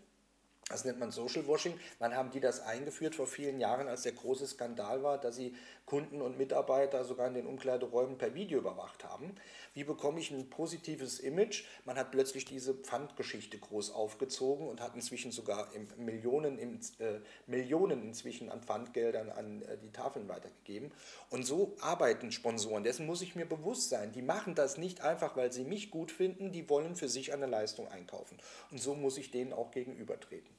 Das 0.68 0.84
nennt 0.84 0.98
man 0.98 1.12
Social 1.12 1.46
Washing. 1.46 1.78
Wann 2.00 2.16
haben 2.16 2.32
die 2.32 2.40
das 2.40 2.58
eingeführt? 2.58 3.14
Vor 3.14 3.28
vielen 3.28 3.60
Jahren, 3.60 3.86
als 3.86 4.02
der 4.02 4.12
große 4.12 4.48
Skandal 4.48 5.04
war, 5.04 5.16
dass 5.16 5.36
sie 5.36 5.54
Kunden 5.84 6.20
und 6.20 6.38
Mitarbeiter 6.38 7.04
sogar 7.04 7.28
in 7.28 7.34
den 7.34 7.46
Umkleideräumen 7.46 8.18
per 8.18 8.34
Video 8.34 8.58
überwacht 8.58 9.04
haben. 9.04 9.36
Wie 9.74 9.84
bekomme 9.84 10.18
ich 10.18 10.32
ein 10.32 10.50
positives 10.50 11.20
Image? 11.20 11.64
Man 11.84 11.96
hat 11.96 12.10
plötzlich 12.10 12.46
diese 12.46 12.74
Pfandgeschichte 12.74 13.58
groß 13.58 13.92
aufgezogen 13.92 14.66
und 14.66 14.80
hat 14.80 14.96
inzwischen 14.96 15.30
sogar 15.30 15.68
Millionen, 15.98 16.58
im, 16.58 16.80
äh, 16.98 17.20
Millionen 17.46 18.02
inzwischen 18.02 18.50
an 18.50 18.60
Pfandgeldern 18.60 19.30
an 19.30 19.62
äh, 19.62 19.78
die 19.78 19.92
Tafeln 19.92 20.28
weitergegeben. 20.28 20.90
Und 21.30 21.44
so 21.46 21.76
arbeiten 21.80 22.32
Sponsoren. 22.32 22.82
Dessen 22.82 23.06
muss 23.06 23.22
ich 23.22 23.36
mir 23.36 23.46
bewusst 23.46 23.90
sein. 23.90 24.10
Die 24.10 24.22
machen 24.22 24.56
das 24.56 24.78
nicht 24.78 25.02
einfach, 25.02 25.36
weil 25.36 25.52
sie 25.52 25.62
mich 25.62 25.92
gut 25.92 26.10
finden. 26.10 26.50
Die 26.50 26.68
wollen 26.68 26.96
für 26.96 27.08
sich 27.08 27.32
eine 27.32 27.46
Leistung 27.46 27.86
einkaufen. 27.86 28.36
Und 28.72 28.80
so 28.80 28.96
muss 28.96 29.16
ich 29.16 29.30
denen 29.30 29.52
auch 29.52 29.70
gegenübertreten. 29.70 30.55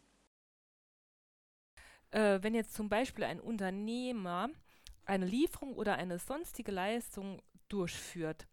Äh, 2.17 2.41
wenn 2.41 2.55
jetzt 2.55 2.73
zum 2.73 2.89
Beispiel 2.89 3.23
ein 3.25 3.39
Unternehmer 3.39 4.49
eine 5.05 5.27
Lieferung 5.27 5.75
oder 5.75 5.97
eine 5.97 6.17
sonstige 6.17 6.71
Leistung 6.71 7.43
durchführt, 7.69 8.47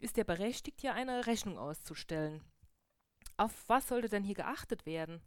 ist 0.00 0.18
er 0.18 0.24
berechtigt, 0.24 0.82
hier 0.82 0.92
eine 0.92 1.26
Rechnung 1.26 1.56
auszustellen. 1.56 2.44
Auf 3.38 3.52
was 3.68 3.88
sollte 3.88 4.10
denn 4.10 4.22
hier 4.22 4.34
geachtet 4.34 4.84
werden? 4.84 5.22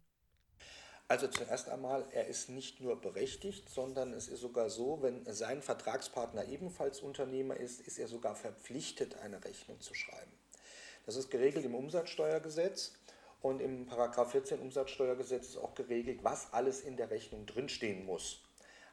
Also 1.07 1.27
zuerst 1.27 1.69
einmal, 1.69 2.07
er 2.11 2.27
ist 2.27 2.49
nicht 2.49 2.79
nur 2.79 3.01
berechtigt, 3.01 3.69
sondern 3.69 4.13
es 4.13 4.27
ist 4.27 4.41
sogar 4.41 4.69
so, 4.69 5.01
wenn 5.01 5.25
sein 5.33 5.63
Vertragspartner 5.63 6.45
ebenfalls 6.45 6.99
Unternehmer 6.99 7.57
ist, 7.57 7.81
ist 7.81 7.97
er 7.97 8.07
sogar 8.07 8.35
verpflichtet, 8.35 9.15
eine 9.15 9.43
Rechnung 9.43 9.81
zu 9.81 9.95
schreiben. 9.95 10.31
Das 11.07 11.15
ist 11.15 11.31
geregelt 11.31 11.65
im 11.65 11.73
Umsatzsteuergesetz 11.73 12.93
und 13.41 13.61
im 13.61 13.85
Paragraph 13.85 14.31
14 14.31 14.59
Umsatzsteuergesetz 14.59 15.49
ist 15.49 15.57
auch 15.57 15.75
geregelt, 15.75 16.19
was 16.23 16.53
alles 16.53 16.81
in 16.81 16.97
der 16.97 17.11
Rechnung 17.11 17.45
drinstehen 17.45 18.05
muss. 18.05 18.41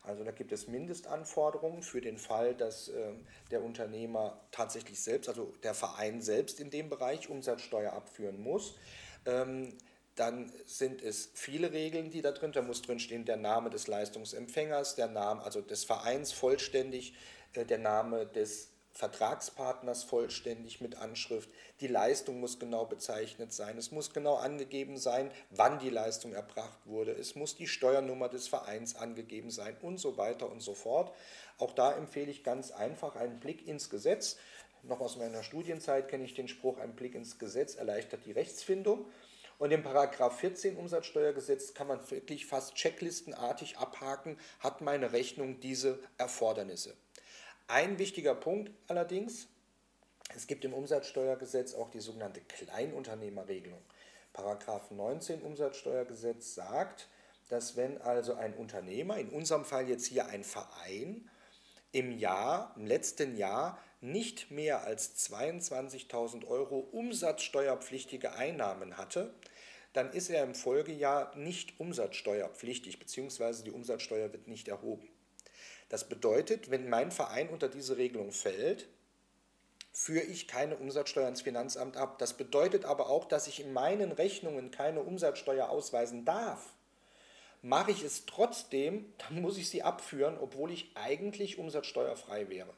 Also 0.02 0.22
da 0.22 0.32
gibt 0.32 0.52
es 0.52 0.68
Mindestanforderungen 0.68 1.82
für 1.82 2.02
den 2.02 2.18
Fall, 2.18 2.54
dass 2.54 2.88
äh, 2.88 3.12
der 3.50 3.62
Unternehmer 3.62 4.38
tatsächlich 4.50 5.00
selbst, 5.00 5.28
also 5.28 5.54
der 5.62 5.72
Verein 5.72 6.20
selbst 6.20 6.60
in 6.60 6.70
dem 6.70 6.90
Bereich 6.90 7.30
Umsatzsteuer 7.30 7.92
abführen 7.92 8.38
muss. 8.38 8.74
Ähm, 9.24 9.72
dann 10.14 10.52
sind 10.66 11.02
es 11.02 11.30
viele 11.34 11.72
Regeln, 11.72 12.10
die 12.10 12.20
da 12.20 12.32
drin, 12.32 12.52
da 12.52 12.60
muss 12.60 12.82
drin 12.82 13.00
stehen 13.00 13.24
der 13.24 13.38
Name 13.38 13.70
des 13.70 13.86
Leistungsempfängers, 13.86 14.94
der 14.94 15.08
Name, 15.08 15.42
also 15.42 15.62
des 15.62 15.84
Vereins 15.84 16.32
vollständig, 16.32 17.14
äh, 17.54 17.64
der 17.64 17.78
Name 17.78 18.26
des 18.26 18.73
Vertragspartners 18.94 20.04
vollständig 20.04 20.80
mit 20.80 20.96
Anschrift. 20.96 21.50
Die 21.80 21.88
Leistung 21.88 22.38
muss 22.38 22.60
genau 22.60 22.84
bezeichnet 22.84 23.52
sein. 23.52 23.76
Es 23.76 23.90
muss 23.90 24.14
genau 24.14 24.36
angegeben 24.36 24.98
sein, 24.98 25.32
wann 25.50 25.80
die 25.80 25.90
Leistung 25.90 26.32
erbracht 26.32 26.78
wurde. 26.84 27.10
Es 27.10 27.34
muss 27.34 27.56
die 27.56 27.66
Steuernummer 27.66 28.28
des 28.28 28.46
Vereins 28.46 28.94
angegeben 28.94 29.50
sein 29.50 29.76
und 29.82 29.98
so 29.98 30.16
weiter 30.16 30.50
und 30.50 30.60
so 30.60 30.74
fort. 30.74 31.12
Auch 31.58 31.72
da 31.72 31.92
empfehle 31.92 32.30
ich 32.30 32.44
ganz 32.44 32.70
einfach 32.70 33.16
einen 33.16 33.40
Blick 33.40 33.66
ins 33.66 33.90
Gesetz. 33.90 34.36
Noch 34.84 35.00
aus 35.00 35.16
meiner 35.16 35.42
Studienzeit 35.42 36.08
kenne 36.08 36.24
ich 36.24 36.34
den 36.34 36.46
Spruch, 36.46 36.78
ein 36.78 36.94
Blick 36.94 37.16
ins 37.16 37.40
Gesetz 37.40 37.74
erleichtert 37.74 38.24
die 38.26 38.32
Rechtsfindung. 38.32 39.06
Und 39.58 39.72
im 39.72 39.82
Paragraph 39.82 40.38
14 40.38 40.76
Umsatzsteuergesetz 40.76 41.74
kann 41.74 41.88
man 41.88 42.10
wirklich 42.10 42.46
fast 42.46 42.74
checklistenartig 42.74 43.78
abhaken, 43.78 44.38
hat 44.60 44.82
meine 44.82 45.12
Rechnung 45.12 45.58
diese 45.58 45.98
Erfordernisse. 46.16 46.94
Ein 47.66 47.98
wichtiger 47.98 48.34
Punkt 48.34 48.70
allerdings, 48.88 49.48
es 50.36 50.46
gibt 50.46 50.66
im 50.66 50.74
Umsatzsteuergesetz 50.74 51.74
auch 51.74 51.88
die 51.88 52.00
sogenannte 52.00 52.42
Kleinunternehmerregelung. 52.42 53.80
Paragraph 54.34 54.90
19 54.90 55.40
Umsatzsteuergesetz 55.40 56.54
sagt, 56.54 57.08
dass 57.48 57.74
wenn 57.74 58.02
also 58.02 58.34
ein 58.34 58.52
Unternehmer, 58.52 59.16
in 59.16 59.30
unserem 59.30 59.64
Fall 59.64 59.88
jetzt 59.88 60.04
hier 60.06 60.26
ein 60.26 60.44
Verein, 60.44 61.30
im 61.90 62.18
Jahr, 62.18 62.74
im 62.76 62.84
letzten 62.84 63.34
Jahr 63.34 63.78
nicht 64.02 64.50
mehr 64.50 64.84
als 64.84 65.16
22.000 65.30 66.46
Euro 66.46 66.80
umsatzsteuerpflichtige 66.80 68.34
Einnahmen 68.34 68.98
hatte, 68.98 69.32
dann 69.94 70.12
ist 70.12 70.28
er 70.28 70.44
im 70.44 70.54
Folgejahr 70.54 71.34
nicht 71.34 71.80
umsatzsteuerpflichtig, 71.80 72.98
beziehungsweise 72.98 73.64
die 73.64 73.70
Umsatzsteuer 73.70 74.32
wird 74.32 74.48
nicht 74.48 74.68
erhoben. 74.68 75.08
Das 75.88 76.08
bedeutet, 76.08 76.70
wenn 76.70 76.88
mein 76.88 77.10
Verein 77.10 77.48
unter 77.50 77.68
diese 77.68 77.96
Regelung 77.96 78.32
fällt, 78.32 78.88
führe 79.92 80.24
ich 80.24 80.48
keine 80.48 80.76
Umsatzsteuer 80.76 81.28
ins 81.28 81.42
Finanzamt 81.42 81.96
ab. 81.96 82.18
Das 82.18 82.34
bedeutet 82.34 82.84
aber 82.84 83.08
auch, 83.08 83.26
dass 83.26 83.46
ich 83.46 83.60
in 83.60 83.72
meinen 83.72 84.10
Rechnungen 84.10 84.70
keine 84.70 85.00
Umsatzsteuer 85.00 85.68
ausweisen 85.68 86.24
darf. 86.24 86.74
Mache 87.62 87.92
ich 87.92 88.02
es 88.02 88.26
trotzdem, 88.26 89.14
dann 89.16 89.40
muss 89.40 89.56
ich 89.56 89.70
sie 89.70 89.82
abführen, 89.82 90.36
obwohl 90.38 90.70
ich 90.70 90.90
eigentlich 90.96 91.58
umsatzsteuerfrei 91.58 92.50
wäre. 92.50 92.68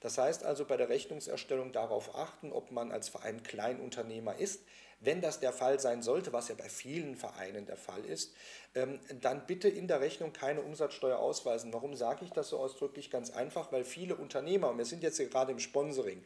Das 0.00 0.16
heißt 0.16 0.44
also 0.44 0.64
bei 0.64 0.78
der 0.78 0.88
Rechnungserstellung 0.88 1.72
darauf 1.72 2.14
achten, 2.14 2.50
ob 2.50 2.70
man 2.70 2.90
als 2.90 3.10
Verein 3.10 3.42
Kleinunternehmer 3.42 4.36
ist. 4.36 4.62
Wenn 5.00 5.22
das 5.22 5.40
der 5.40 5.52
Fall 5.52 5.80
sein 5.80 6.02
sollte, 6.02 6.32
was 6.34 6.48
ja 6.48 6.54
bei 6.54 6.68
vielen 6.68 7.16
Vereinen 7.16 7.64
der 7.64 7.78
Fall 7.78 8.04
ist, 8.04 8.34
ähm, 8.74 9.00
dann 9.22 9.46
bitte 9.46 9.68
in 9.68 9.88
der 9.88 10.00
Rechnung 10.00 10.34
keine 10.34 10.60
Umsatzsteuer 10.60 11.18
ausweisen. 11.18 11.72
Warum 11.72 11.96
sage 11.96 12.24
ich 12.24 12.32
das 12.32 12.50
so 12.50 12.58
ausdrücklich? 12.58 13.10
Ganz 13.10 13.30
einfach, 13.30 13.72
weil 13.72 13.84
viele 13.84 14.14
Unternehmer, 14.14 14.68
und 14.68 14.78
wir 14.78 14.84
sind 14.84 15.02
jetzt 15.02 15.16
hier 15.16 15.28
gerade 15.28 15.52
im 15.52 15.58
Sponsoring, 15.58 16.22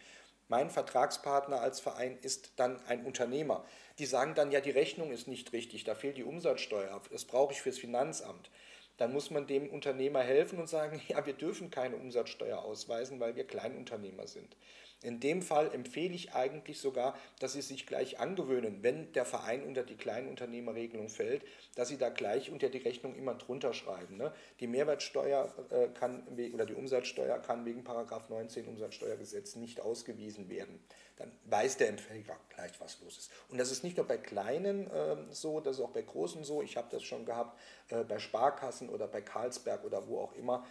mein 0.48 0.70
Vertragspartner 0.70 1.60
als 1.60 1.80
Verein 1.80 2.18
ist 2.20 2.52
dann 2.56 2.84
ein 2.86 3.06
Unternehmer. 3.06 3.64
Die 3.98 4.06
sagen 4.06 4.34
dann, 4.34 4.50
ja, 4.50 4.60
die 4.60 4.70
Rechnung 4.70 5.10
ist 5.10 5.28
nicht 5.28 5.52
richtig, 5.52 5.84
da 5.84 5.94
fehlt 5.94 6.16
die 6.16 6.24
Umsatzsteuer, 6.24 7.00
das 7.10 7.24
brauche 7.24 7.52
ich 7.52 7.62
fürs 7.62 7.78
Finanzamt. 7.78 8.50
Dann 8.96 9.12
muss 9.12 9.30
man 9.30 9.46
dem 9.46 9.70
Unternehmer 9.70 10.20
helfen 10.20 10.58
und 10.58 10.68
sagen, 10.68 11.00
ja, 11.08 11.24
wir 11.24 11.32
dürfen 11.32 11.70
keine 11.70 11.96
Umsatzsteuer 11.96 12.58
ausweisen, 12.58 13.20
weil 13.20 13.36
wir 13.36 13.46
Kleinunternehmer 13.46 14.26
sind. 14.26 14.56
In 15.04 15.20
dem 15.20 15.42
Fall 15.42 15.72
empfehle 15.72 16.14
ich 16.14 16.32
eigentlich 16.32 16.80
sogar, 16.80 17.14
dass 17.38 17.52
Sie 17.52 17.60
sich 17.60 17.86
gleich 17.86 18.20
angewöhnen, 18.20 18.82
wenn 18.82 19.12
der 19.12 19.26
Verein 19.26 19.62
unter 19.62 19.82
die 19.82 19.96
Kleinunternehmerregelung 19.96 21.10
fällt, 21.10 21.44
dass 21.74 21.88
Sie 21.88 21.98
da 21.98 22.08
gleich 22.08 22.50
unter 22.50 22.70
die 22.70 22.78
Rechnung 22.78 23.14
immer 23.14 23.34
drunter 23.34 23.74
schreiben. 23.74 24.16
Ne? 24.16 24.32
Die 24.60 24.66
Mehrwertsteuer 24.66 25.52
äh, 25.70 25.88
kann 25.88 26.26
oder 26.54 26.64
die 26.64 26.74
Umsatzsteuer 26.74 27.38
kann 27.38 27.66
wegen 27.66 27.84
19 27.84 28.66
Umsatzsteuergesetz 28.66 29.56
nicht 29.56 29.80
ausgewiesen 29.80 30.48
werden. 30.48 30.82
Dann 31.16 31.30
weiß 31.44 31.76
der 31.76 31.90
Empfänger 31.90 32.36
gleich, 32.48 32.72
was 32.80 33.00
los 33.00 33.18
ist. 33.18 33.30
Und 33.48 33.58
das 33.58 33.70
ist 33.70 33.84
nicht 33.84 33.96
nur 33.96 34.06
bei 34.06 34.16
Kleinen 34.16 34.90
äh, 34.90 35.16
so, 35.30 35.60
das 35.60 35.76
ist 35.76 35.82
auch 35.82 35.90
bei 35.90 36.02
Großen 36.02 36.42
so. 36.44 36.62
Ich 36.62 36.76
habe 36.76 36.88
das 36.90 37.02
schon 37.02 37.24
gehabt 37.24 37.58
äh, 37.90 38.02
bei 38.02 38.18
Sparkassen 38.18 38.88
oder 38.88 39.06
bei 39.06 39.20
Karlsberg 39.20 39.84
oder 39.84 40.08
wo 40.08 40.18
auch 40.20 40.34
immer 40.34 40.66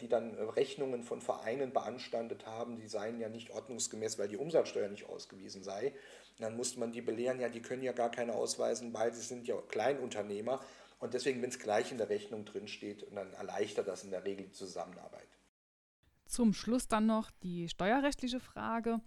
die 0.00 0.08
dann 0.08 0.34
Rechnungen 0.34 1.02
von 1.02 1.20
Vereinen 1.20 1.72
beanstandet 1.72 2.46
haben, 2.46 2.76
die 2.76 2.86
seien 2.86 3.18
ja 3.18 3.28
nicht 3.28 3.50
ordnungsgemäß, 3.50 4.18
weil 4.18 4.28
die 4.28 4.36
Umsatzsteuer 4.36 4.88
nicht 4.88 5.08
ausgewiesen 5.08 5.62
sei. 5.62 5.92
Dann 6.38 6.56
musste 6.56 6.78
man 6.80 6.92
die 6.92 7.00
belehren, 7.00 7.40
ja, 7.40 7.48
die 7.48 7.62
können 7.62 7.82
ja 7.82 7.92
gar 7.92 8.10
keine 8.10 8.34
ausweisen, 8.34 8.94
weil 8.94 9.12
sie 9.12 9.22
sind 9.22 9.46
ja 9.46 9.56
Kleinunternehmer. 9.68 10.60
Und 11.00 11.14
deswegen, 11.14 11.42
wenn 11.42 11.50
es 11.50 11.58
gleich 11.58 11.90
in 11.90 11.98
der 11.98 12.08
Rechnung 12.08 12.44
drin 12.44 12.68
steht, 12.68 13.06
dann 13.14 13.32
erleichtert 13.34 13.88
das 13.88 14.04
in 14.04 14.10
der 14.10 14.24
Regel 14.24 14.46
die 14.46 14.52
Zusammenarbeit. 14.52 15.28
Zum 16.26 16.54
Schluss 16.54 16.88
dann 16.88 17.06
noch 17.06 17.30
die 17.42 17.68
steuerrechtliche 17.68 18.40
Frage. 18.40 19.00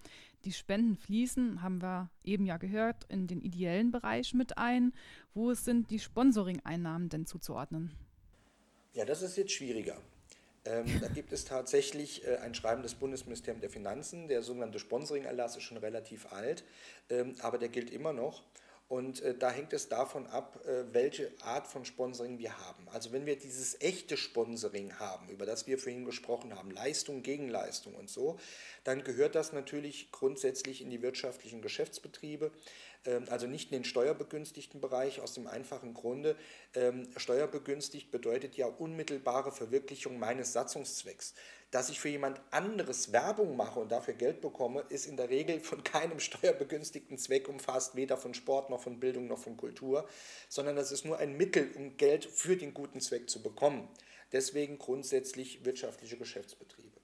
Die 0.46 0.54
Spenden 0.54 0.96
fließen, 0.96 1.62
haben 1.62 1.82
wir 1.82 2.12
eben 2.24 2.46
ja 2.46 2.58
gehört, 2.58 3.06
in 3.10 3.28
den 3.28 3.42
ideellen 3.42 3.92
Bereich 3.92 4.34
mit 4.34 4.58
ein. 4.58 4.94
Wo 5.34 5.54
sind 5.54 5.90
die 5.90 6.00
Sponsoring-Einnahmen 6.00 7.10
denn 7.10 7.26
zuzuordnen? 7.26 7.92
Ja, 8.94 9.04
das 9.04 9.22
ist 9.22 9.36
jetzt 9.38 9.52
schwieriger. 9.52 10.00
Ähm, 10.68 11.00
da 11.02 11.08
gibt 11.08 11.32
es 11.32 11.46
tatsächlich 11.46 12.28
äh, 12.28 12.38
ein 12.38 12.54
Schreiben 12.54 12.84
des 12.84 12.96
Bundesministeriums 12.96 13.62
der 13.62 13.70
Finanzen. 13.70 14.28
Der 14.28 14.44
sogenannte 14.44 14.80
Sponsoring-Erlass 14.80 15.56
ist 15.56 15.64
schon 15.64 15.78
relativ 15.78 16.32
alt, 16.34 16.64
ähm, 17.10 17.36
aber 17.42 17.58
der 17.58 17.70
gilt 17.70 17.90
immer 17.90 18.14
noch. 18.14 18.44
Und 18.90 19.22
äh, 19.22 19.38
da 19.38 19.52
hängt 19.52 19.74
es 19.74 19.90
davon 19.90 20.28
ab, 20.28 20.66
äh, 20.66 20.86
welche 20.94 21.32
Art 21.42 21.68
von 21.68 21.84
Sponsoring 21.84 22.40
wir 22.40 22.58
haben. 22.58 22.88
Also 22.90 23.12
wenn 23.12 23.26
wir 23.26 23.38
dieses 23.38 23.82
echte 23.82 24.16
Sponsoring 24.16 24.98
haben, 24.98 25.28
über 25.28 25.46
das 25.46 25.68
wir 25.68 25.78
vorhin 25.78 26.06
gesprochen 26.06 26.56
haben, 26.56 26.72
Leistung 26.72 27.22
gegen 27.22 27.50
Leistung 27.50 27.96
und 27.96 28.10
so, 28.10 28.40
dann 28.86 29.04
gehört 29.04 29.36
das 29.36 29.52
natürlich 29.52 30.12
grundsätzlich 30.12 30.82
in 30.82 30.90
die 30.90 31.02
wirtschaftlichen 31.02 31.62
Geschäftsbetriebe. 31.62 32.52
Ähm, 33.04 33.26
also 33.30 33.46
nicht 33.46 33.72
in 33.72 33.80
den 33.80 33.84
steuerbegünstigten 33.84 34.80
Bereich, 34.80 35.20
aus 35.20 35.34
dem 35.34 35.48
einfachen 35.48 35.94
Grunde, 35.94 36.38
ähm, 36.74 37.10
steuerbegünstigt 37.18 38.10
bedeutet 38.12 38.56
ja 38.56 38.68
unmittelbare 38.68 39.52
Verwirklichung 39.52 40.18
meines 40.18 40.54
Satzungszwecks. 40.54 41.34
Dass 41.72 41.90
ich 41.90 42.00
für 42.00 42.08
jemand 42.08 42.40
anderes 42.52 43.12
Werbung 43.12 43.58
mache 43.58 43.80
und 43.82 43.92
dafür 43.92 44.14
Geld 44.14 44.40
bekomme, 44.40 44.86
ist 44.88 45.06
in 45.06 45.18
der 45.18 45.30
Regel 45.30 45.60
von 45.60 45.84
keinem 45.84 46.20
steuerbegünstigten 46.20 47.18
Zweck 47.18 47.50
umfasst, 47.50 47.96
weder 47.96 48.16
von 48.16 48.34
Sport 48.34 48.70
noch 48.70 48.82
von 48.82 49.02
Bildung 49.02 49.28
noch 49.28 49.40
von 49.40 49.58
Kultur, 49.58 50.08
sondern 50.48 50.78
das 50.78 50.94
ist 50.94 51.04
nur 51.04 51.18
ein 51.18 51.36
Mittel, 51.36 51.72
um 51.76 51.98
Geld 51.98 52.26
für 52.26 52.56
den 52.56 52.74
guten 52.74 53.02
Zweck 53.02 53.30
zu 53.30 53.44
bekommen. 53.44 53.90
Deswegen 54.32 54.78
grundsätzlich 54.78 55.66
wirtschaftliche 55.66 56.18
Geschäftsbetriebe. 56.18 57.02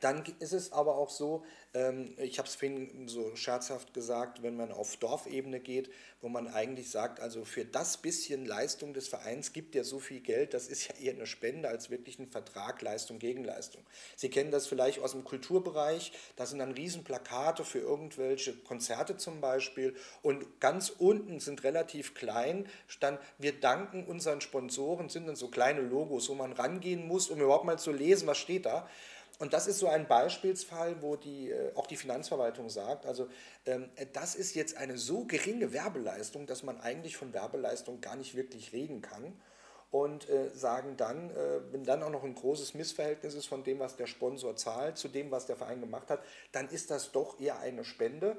Dann 0.00 0.24
ist 0.40 0.52
es 0.52 0.72
aber 0.72 0.96
auch 0.96 1.08
so, 1.08 1.44
ähm, 1.72 2.14
ich 2.18 2.38
habe 2.38 2.48
es 2.48 2.54
vorhin 2.54 3.08
so 3.08 3.34
scherzhaft 3.34 3.94
gesagt, 3.94 4.42
wenn 4.42 4.56
man 4.56 4.70
auf 4.72 4.96
Dorfebene 4.96 5.58
geht, 5.60 5.90
wo 6.20 6.28
man 6.28 6.48
eigentlich 6.48 6.90
sagt, 6.90 7.20
also 7.20 7.44
für 7.44 7.64
das 7.64 7.96
bisschen 7.96 8.44
Leistung 8.44 8.92
des 8.92 9.08
Vereins 9.08 9.52
gibt 9.52 9.74
ja 9.74 9.84
so 9.84 9.98
viel 9.98 10.20
Geld, 10.20 10.54
das 10.54 10.68
ist 10.68 10.88
ja 10.88 10.94
eher 10.96 11.14
eine 11.14 11.26
Spende 11.26 11.68
als 11.68 11.90
wirklich 11.90 12.18
ein 12.18 12.28
Vertrag 12.28 12.82
Leistung 12.82 13.18
gegen 13.18 13.44
Leistung. 13.44 13.82
Sie 14.16 14.28
kennen 14.28 14.50
das 14.50 14.66
vielleicht 14.66 15.00
aus 15.00 15.12
dem 15.12 15.24
Kulturbereich, 15.24 16.12
da 16.36 16.44
sind 16.46 16.58
dann 16.58 16.72
Riesenplakate 16.72 17.64
für 17.64 17.78
irgendwelche 17.78 18.54
Konzerte 18.54 19.16
zum 19.16 19.40
Beispiel 19.40 19.94
und 20.22 20.60
ganz 20.60 20.90
unten 20.90 21.40
sind 21.40 21.64
relativ 21.64 22.14
klein, 22.14 22.66
stand, 22.86 23.18
wir 23.38 23.58
danken 23.58 24.04
unseren 24.04 24.40
Sponsoren, 24.40 25.08
sind 25.08 25.26
dann 25.26 25.36
so 25.36 25.48
kleine 25.48 25.80
Logos, 25.80 26.28
wo 26.28 26.34
man 26.34 26.52
rangehen 26.52 27.06
muss, 27.06 27.28
um 27.28 27.40
überhaupt 27.40 27.64
mal 27.64 27.78
zu 27.78 27.92
lesen, 27.92 28.26
was 28.26 28.38
steht 28.38 28.66
da. 28.66 28.88
Und 29.38 29.52
das 29.52 29.66
ist 29.66 29.78
so 29.78 29.88
ein 29.88 30.08
Beispielsfall, 30.08 31.02
wo 31.02 31.16
die, 31.16 31.50
äh, 31.50 31.72
auch 31.74 31.86
die 31.86 31.96
Finanzverwaltung 31.96 32.70
sagt, 32.70 33.04
also 33.04 33.28
ähm, 33.66 33.90
das 34.12 34.34
ist 34.34 34.54
jetzt 34.54 34.76
eine 34.76 34.96
so 34.96 35.24
geringe 35.24 35.72
Werbeleistung, 35.72 36.46
dass 36.46 36.62
man 36.62 36.80
eigentlich 36.80 37.16
von 37.16 37.34
Werbeleistung 37.34 38.00
gar 38.00 38.16
nicht 38.16 38.34
wirklich 38.34 38.72
reden 38.72 39.02
kann. 39.02 39.38
Und 39.92 40.28
äh, 40.28 40.50
sagen 40.50 40.96
dann, 40.96 41.30
äh, 41.30 41.60
wenn 41.70 41.84
dann 41.84 42.02
auch 42.02 42.10
noch 42.10 42.24
ein 42.24 42.34
großes 42.34 42.74
Missverhältnis 42.74 43.34
ist 43.34 43.46
von 43.46 43.62
dem, 43.62 43.78
was 43.78 43.96
der 43.96 44.06
Sponsor 44.06 44.56
zahlt, 44.56 44.98
zu 44.98 45.06
dem, 45.08 45.30
was 45.30 45.46
der 45.46 45.56
Verein 45.56 45.80
gemacht 45.80 46.10
hat, 46.10 46.22
dann 46.50 46.68
ist 46.68 46.90
das 46.90 47.12
doch 47.12 47.38
eher 47.38 47.60
eine 47.60 47.84
Spende. 47.84 48.36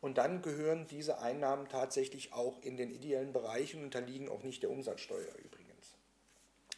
Und 0.00 0.18
dann 0.18 0.40
gehören 0.40 0.86
diese 0.86 1.18
Einnahmen 1.18 1.68
tatsächlich 1.68 2.32
auch 2.32 2.62
in 2.62 2.76
den 2.76 2.90
ideellen 2.90 3.32
Bereich 3.32 3.74
und 3.74 3.82
unterliegen 3.82 4.28
auch 4.28 4.42
nicht 4.42 4.62
der 4.62 4.70
Umsatzsteuer 4.70 5.34
übrigens. 5.42 5.94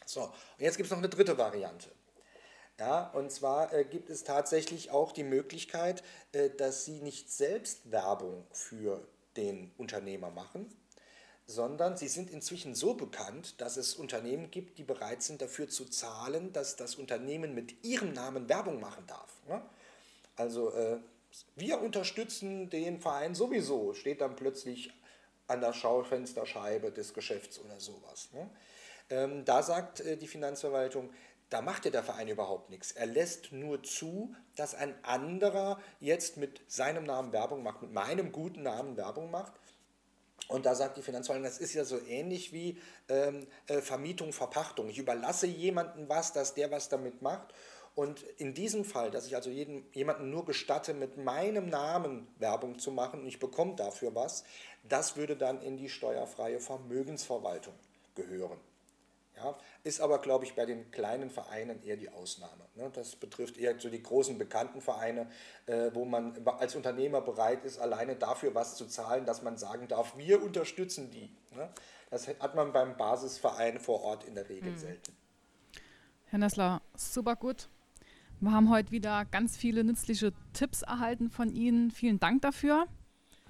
So, 0.05 0.21
und 0.23 0.33
jetzt 0.57 0.77
gibt 0.77 0.87
es 0.87 0.91
noch 0.91 0.97
eine 0.97 1.09
dritte 1.09 1.37
Variante. 1.37 1.89
Ja, 2.79 3.09
und 3.13 3.31
zwar 3.31 3.73
äh, 3.73 3.85
gibt 3.85 4.09
es 4.09 4.23
tatsächlich 4.23 4.91
auch 4.91 5.11
die 5.11 5.23
Möglichkeit, 5.23 6.03
äh, 6.31 6.51
dass 6.51 6.85
Sie 6.85 6.99
nicht 7.01 7.31
selbst 7.31 7.91
Werbung 7.91 8.45
für 8.51 9.01
den 9.35 9.71
Unternehmer 9.77 10.29
machen, 10.29 10.69
sondern 11.47 11.97
Sie 11.97 12.07
sind 12.07 12.29
inzwischen 12.29 12.75
so 12.75 12.93
bekannt, 12.93 13.59
dass 13.61 13.77
es 13.77 13.95
Unternehmen 13.95 14.51
gibt, 14.51 14.77
die 14.77 14.83
bereit 14.83 15.23
sind 15.23 15.41
dafür 15.41 15.69
zu 15.69 15.85
zahlen, 15.85 16.53
dass 16.53 16.75
das 16.75 16.95
Unternehmen 16.95 17.55
mit 17.55 17.83
Ihrem 17.83 18.13
Namen 18.13 18.47
Werbung 18.47 18.79
machen 18.79 19.05
darf. 19.07 19.33
Ne? 19.47 19.59
Also 20.35 20.71
äh, 20.73 20.97
wir 21.55 21.81
unterstützen 21.81 22.69
den 22.69 22.99
Verein 22.99 23.33
sowieso, 23.33 23.95
steht 23.95 24.21
dann 24.21 24.35
plötzlich 24.35 24.93
an 25.47 25.61
der 25.61 25.73
Schaufensterscheibe 25.73 26.91
des 26.91 27.13
Geschäfts 27.13 27.59
oder 27.59 27.79
sowas. 27.79 28.29
Ne? 28.33 28.49
Ähm, 29.09 29.45
da 29.45 29.63
sagt 29.63 30.01
äh, 30.01 30.17
die 30.17 30.27
Finanzverwaltung, 30.27 31.09
da 31.49 31.61
macht 31.61 31.85
der 31.85 32.03
Verein 32.03 32.27
überhaupt 32.27 32.69
nichts. 32.69 32.91
Er 32.91 33.05
lässt 33.05 33.51
nur 33.51 33.81
zu, 33.83 34.35
dass 34.55 34.75
ein 34.75 34.93
anderer 35.03 35.79
jetzt 35.99 36.37
mit 36.37 36.61
seinem 36.67 37.05
Namen 37.05 37.31
Werbung 37.31 37.63
macht, 37.63 37.81
mit 37.81 37.93
meinem 37.93 38.31
guten 38.31 38.63
Namen 38.63 38.97
Werbung 38.97 39.31
macht. 39.31 39.53
Und 40.49 40.65
da 40.65 40.75
sagt 40.75 40.97
die 40.97 41.01
Finanzverwaltung, 41.01 41.49
das 41.49 41.59
ist 41.59 41.73
ja 41.73 41.83
so 41.83 41.99
ähnlich 41.99 42.53
wie 42.53 42.77
ähm, 43.09 43.47
äh, 43.67 43.81
Vermietung, 43.81 44.33
Verpachtung. 44.33 44.87
Ich 44.89 44.97
überlasse 44.97 45.47
jemandem 45.47 46.07
was, 46.09 46.33
dass 46.33 46.53
der 46.53 46.71
was 46.71 46.89
damit 46.89 47.21
macht. 47.21 47.53
Und 47.95 48.21
in 48.37 48.53
diesem 48.53 48.85
Fall, 48.85 49.09
dass 49.09 49.25
ich 49.25 49.35
also 49.35 49.49
jeden, 49.49 49.91
jemanden 49.91 50.29
nur 50.29 50.45
gestatte, 50.45 50.93
mit 50.93 51.17
meinem 51.17 51.67
Namen 51.67 52.27
Werbung 52.37 52.77
zu 52.77 52.91
machen 52.91 53.21
und 53.21 53.27
ich 53.27 53.39
bekomme 53.39 53.75
dafür 53.75 54.13
was, 54.13 54.43
das 54.87 55.17
würde 55.17 55.35
dann 55.35 55.61
in 55.61 55.77
die 55.77 55.89
steuerfreie 55.89 56.59
Vermögensverwaltung 56.59 57.73
gehören. 58.13 58.59
Ja, 59.37 59.55
ist 59.83 60.01
aber, 60.01 60.19
glaube 60.19 60.45
ich, 60.45 60.55
bei 60.55 60.65
den 60.65 60.89
kleinen 60.89 61.29
Vereinen 61.29 61.83
eher 61.83 61.95
die 61.95 62.09
Ausnahme. 62.09 62.65
Ne? 62.75 62.89
Das 62.93 63.15
betrifft 63.15 63.57
eher 63.57 63.79
so 63.79 63.89
die 63.89 64.01
großen 64.01 64.37
bekannten 64.37 64.81
Vereine, 64.81 65.29
äh, 65.67 65.91
wo 65.93 66.05
man 66.05 66.35
als 66.45 66.75
Unternehmer 66.75 67.21
bereit 67.21 67.63
ist, 67.63 67.77
alleine 67.77 68.15
dafür 68.15 68.55
was 68.55 68.75
zu 68.75 68.87
zahlen, 68.87 69.25
dass 69.25 69.43
man 69.43 69.57
sagen 69.57 69.87
darf, 69.87 70.17
wir 70.17 70.41
unterstützen 70.41 71.11
die. 71.11 71.29
Ne? 71.55 71.69
Das 72.09 72.27
hat 72.27 72.55
man 72.55 72.73
beim 72.73 72.97
Basisverein 72.97 73.79
vor 73.79 74.01
Ort 74.01 74.23
in 74.23 74.33
der 74.33 74.49
Regel 74.49 74.71
mhm. 74.71 74.77
selten. 74.77 75.15
Herr 76.25 76.39
Nessler, 76.39 76.81
super 76.95 77.35
gut. 77.35 77.69
Wir 78.39 78.51
haben 78.51 78.69
heute 78.71 78.91
wieder 78.91 79.25
ganz 79.25 79.55
viele 79.55 79.83
nützliche 79.83 80.33
Tipps 80.53 80.81
erhalten 80.81 81.29
von 81.29 81.51
Ihnen. 81.51 81.91
Vielen 81.91 82.19
Dank 82.19 82.41
dafür. 82.41 82.87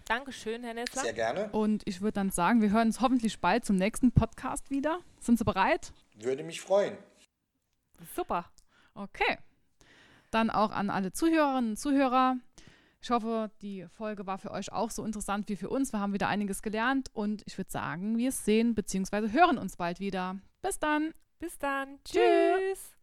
Dankeschön, 0.07 0.63
Herr 0.63 0.73
Nessler. 0.73 1.01
Sehr 1.01 1.13
gerne. 1.13 1.49
Und 1.51 1.83
ich 1.85 2.01
würde 2.01 2.13
dann 2.13 2.29
sagen, 2.29 2.61
wir 2.61 2.71
hören 2.71 2.87
uns 2.87 3.01
hoffentlich 3.01 3.41
bald 3.41 3.65
zum 3.65 3.75
nächsten 3.75 4.11
Podcast 4.11 4.69
wieder. 4.69 4.99
Sind 5.19 5.37
Sie 5.37 5.43
bereit? 5.43 5.91
Würde 6.15 6.43
mich 6.43 6.61
freuen. 6.61 6.97
Super. 8.15 8.45
Okay. 8.93 9.37
Dann 10.31 10.49
auch 10.49 10.71
an 10.71 10.89
alle 10.89 11.11
Zuhörerinnen 11.11 11.71
und 11.71 11.77
Zuhörer. 11.77 12.37
Ich 13.01 13.11
hoffe, 13.11 13.51
die 13.61 13.85
Folge 13.97 14.25
war 14.25 14.37
für 14.37 14.51
euch 14.51 14.71
auch 14.71 14.91
so 14.91 15.03
interessant 15.05 15.49
wie 15.49 15.55
für 15.55 15.69
uns. 15.69 15.93
Wir 15.93 15.99
haben 15.99 16.13
wieder 16.13 16.27
einiges 16.27 16.61
gelernt 16.61 17.09
und 17.13 17.43
ich 17.45 17.57
würde 17.57 17.71
sagen, 17.71 18.17
wir 18.17 18.31
sehen 18.31 18.75
bzw. 18.75 19.31
hören 19.31 19.57
uns 19.57 19.75
bald 19.75 19.99
wieder. 19.99 20.37
Bis 20.61 20.79
dann. 20.79 21.13
Bis 21.39 21.57
dann. 21.59 21.99
Tschüss. 22.03 22.96